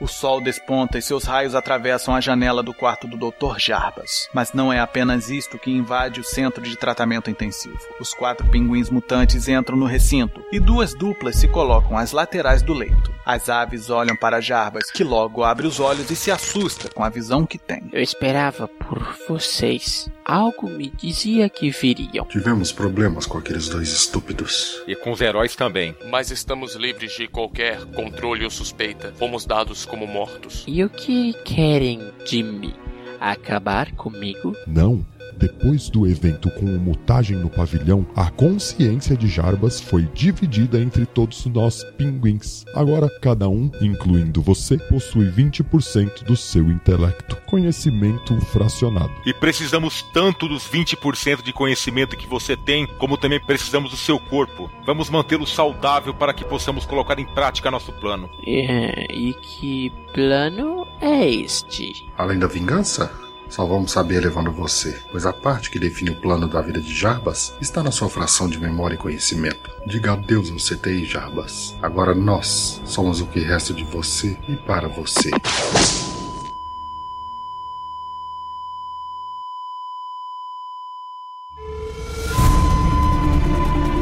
O 0.00 0.06
sol 0.06 0.40
desponta 0.40 0.96
e 0.96 1.02
seus 1.02 1.24
raios 1.24 1.56
atravessam 1.56 2.14
a 2.14 2.20
janela 2.20 2.62
do 2.62 2.72
quarto 2.72 3.08
do 3.08 3.16
Dr. 3.16 3.58
Jarbas. 3.58 4.28
Mas 4.32 4.52
não 4.52 4.72
é 4.72 4.78
apenas 4.78 5.28
isto 5.28 5.58
que 5.58 5.72
invade 5.72 6.20
o 6.20 6.24
centro 6.24 6.62
de 6.62 6.76
tratamento 6.76 7.28
intensivo. 7.28 7.78
Os 8.00 8.14
quatro 8.14 8.46
pinguins 8.48 8.90
mutantes 8.90 9.48
entram 9.48 9.76
no 9.76 9.86
recinto 9.86 10.40
e 10.52 10.60
duas 10.60 10.94
duplas 10.94 11.36
se 11.36 11.48
colocam 11.48 11.98
às 11.98 12.12
laterais 12.12 12.62
do 12.62 12.74
leito. 12.74 13.12
As 13.26 13.48
aves 13.48 13.90
olham 13.90 14.16
para 14.16 14.40
Jarbas, 14.40 14.90
que 14.90 15.02
logo 15.02 15.42
abre 15.42 15.66
os 15.66 15.80
olhos 15.80 16.10
e 16.10 16.16
se 16.16 16.30
assusta 16.30 16.88
com 16.88 17.02
a 17.02 17.08
visão 17.08 17.44
que 17.44 17.58
tem. 17.58 17.82
Eu 17.92 18.00
esperava 18.00 18.68
por 18.68 19.16
vocês. 19.28 20.08
Algo 20.28 20.68
me 20.68 20.90
dizia 20.90 21.48
que 21.48 21.70
viriam. 21.70 22.26
Tivemos 22.26 22.70
problemas 22.70 23.24
com 23.24 23.38
aqueles 23.38 23.66
dois 23.70 23.88
estúpidos. 23.88 24.82
E 24.86 24.94
com 24.94 25.10
os 25.10 25.22
heróis 25.22 25.56
também. 25.56 25.96
Mas 26.10 26.30
estamos 26.30 26.74
livres 26.74 27.12
de 27.12 27.26
qualquer 27.26 27.86
controle 27.94 28.44
ou 28.44 28.50
suspeita. 28.50 29.10
Fomos 29.16 29.46
dados 29.46 29.86
como 29.86 30.06
mortos. 30.06 30.64
E 30.68 30.84
o 30.84 30.90
que 30.90 31.32
querem 31.46 32.12
de 32.26 32.42
mim? 32.42 32.74
Acabar 33.18 33.90
comigo? 33.92 34.54
Não. 34.66 35.02
Depois 35.36 35.88
do 35.88 36.06
evento 36.06 36.50
com 36.50 36.66
o 36.66 36.78
mutagem 36.78 37.36
no 37.36 37.48
pavilhão, 37.48 38.06
a 38.14 38.30
consciência 38.30 39.16
de 39.16 39.28
Jarbas 39.28 39.80
foi 39.80 40.02
dividida 40.14 40.78
entre 40.78 41.06
todos 41.06 41.44
nós 41.46 41.84
pinguins. 41.96 42.64
Agora, 42.74 43.08
cada 43.20 43.48
um, 43.48 43.70
incluindo 43.80 44.42
você, 44.42 44.76
possui 44.78 45.30
20% 45.30 46.24
do 46.24 46.36
seu 46.36 46.70
intelecto, 46.70 47.36
conhecimento 47.46 48.38
fracionado. 48.46 49.12
E 49.24 49.32
precisamos 49.32 50.02
tanto 50.12 50.48
dos 50.48 50.68
20% 50.68 51.42
de 51.42 51.52
conhecimento 51.52 52.16
que 52.16 52.26
você 52.26 52.56
tem, 52.56 52.86
como 52.98 53.16
também 53.16 53.40
precisamos 53.40 53.90
do 53.90 53.96
seu 53.96 54.18
corpo. 54.18 54.70
Vamos 54.86 55.10
mantê-lo 55.10 55.46
saudável 55.46 56.14
para 56.14 56.32
que 56.32 56.44
possamos 56.44 56.84
colocar 56.84 57.18
em 57.18 57.26
prática 57.26 57.70
nosso 57.70 57.92
plano. 57.92 58.28
É, 58.46 59.06
e 59.12 59.34
que 59.34 59.92
plano 60.12 60.86
é 61.00 61.28
este? 61.28 61.92
Além 62.16 62.38
da 62.38 62.46
vingança? 62.46 63.27
Só 63.48 63.64
vamos 63.64 63.92
saber 63.92 64.20
levando 64.20 64.52
você, 64.52 65.00
pois 65.10 65.24
a 65.24 65.32
parte 65.32 65.70
que 65.70 65.78
define 65.78 66.10
o 66.10 66.20
plano 66.20 66.46
da 66.46 66.60
vida 66.60 66.80
de 66.80 66.94
Jarbas 66.94 67.54
está 67.60 67.82
na 67.82 67.90
sua 67.90 68.08
fração 68.08 68.48
de 68.48 68.58
memória 68.58 68.94
e 68.94 68.98
conhecimento. 68.98 69.70
Diga 69.86 70.12
adeus 70.12 70.50
ao 70.50 70.56
CTI, 70.56 71.04
Jarbas. 71.06 71.74
Agora 71.82 72.14
nós 72.14 72.80
somos 72.84 73.20
o 73.20 73.26
que 73.26 73.40
resta 73.40 73.72
de 73.72 73.84
você 73.84 74.36
e 74.46 74.54
para 74.54 74.86
você. 74.88 75.30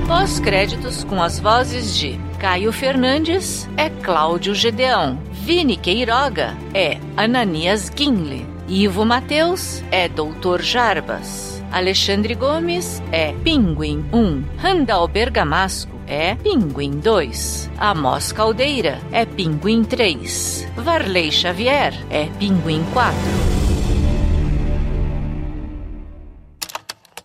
Pós-créditos 0.08 1.04
com 1.04 1.22
as 1.22 1.38
vozes 1.38 1.96
de 1.96 2.18
Caio 2.40 2.72
Fernandes 2.72 3.68
é 3.76 3.88
Cláudio 3.88 4.54
Gedeão, 4.54 5.18
Vini 5.30 5.76
Queiroga 5.76 6.56
é 6.74 6.98
Ananias 7.16 7.88
Guinle, 7.88 8.55
Ivo 8.68 9.04
Mateus 9.04 9.80
é 9.92 10.08
Doutor 10.08 10.60
Jarbas. 10.60 11.62
Alexandre 11.70 12.34
Gomes 12.34 13.00
é 13.12 13.32
Pinguim 13.32 14.04
1. 14.12 14.42
Randall 14.58 15.06
Bergamasco 15.06 15.92
é 16.04 16.34
Pinguim 16.34 16.98
2. 16.98 17.70
Amos 17.78 18.32
Caldeira 18.32 18.98
é 19.12 19.24
Pinguim 19.24 19.84
3. 19.84 20.66
Varley 20.76 21.30
Xavier 21.30 21.94
é 22.10 22.26
Pinguim 22.40 22.84
4. 22.92 23.55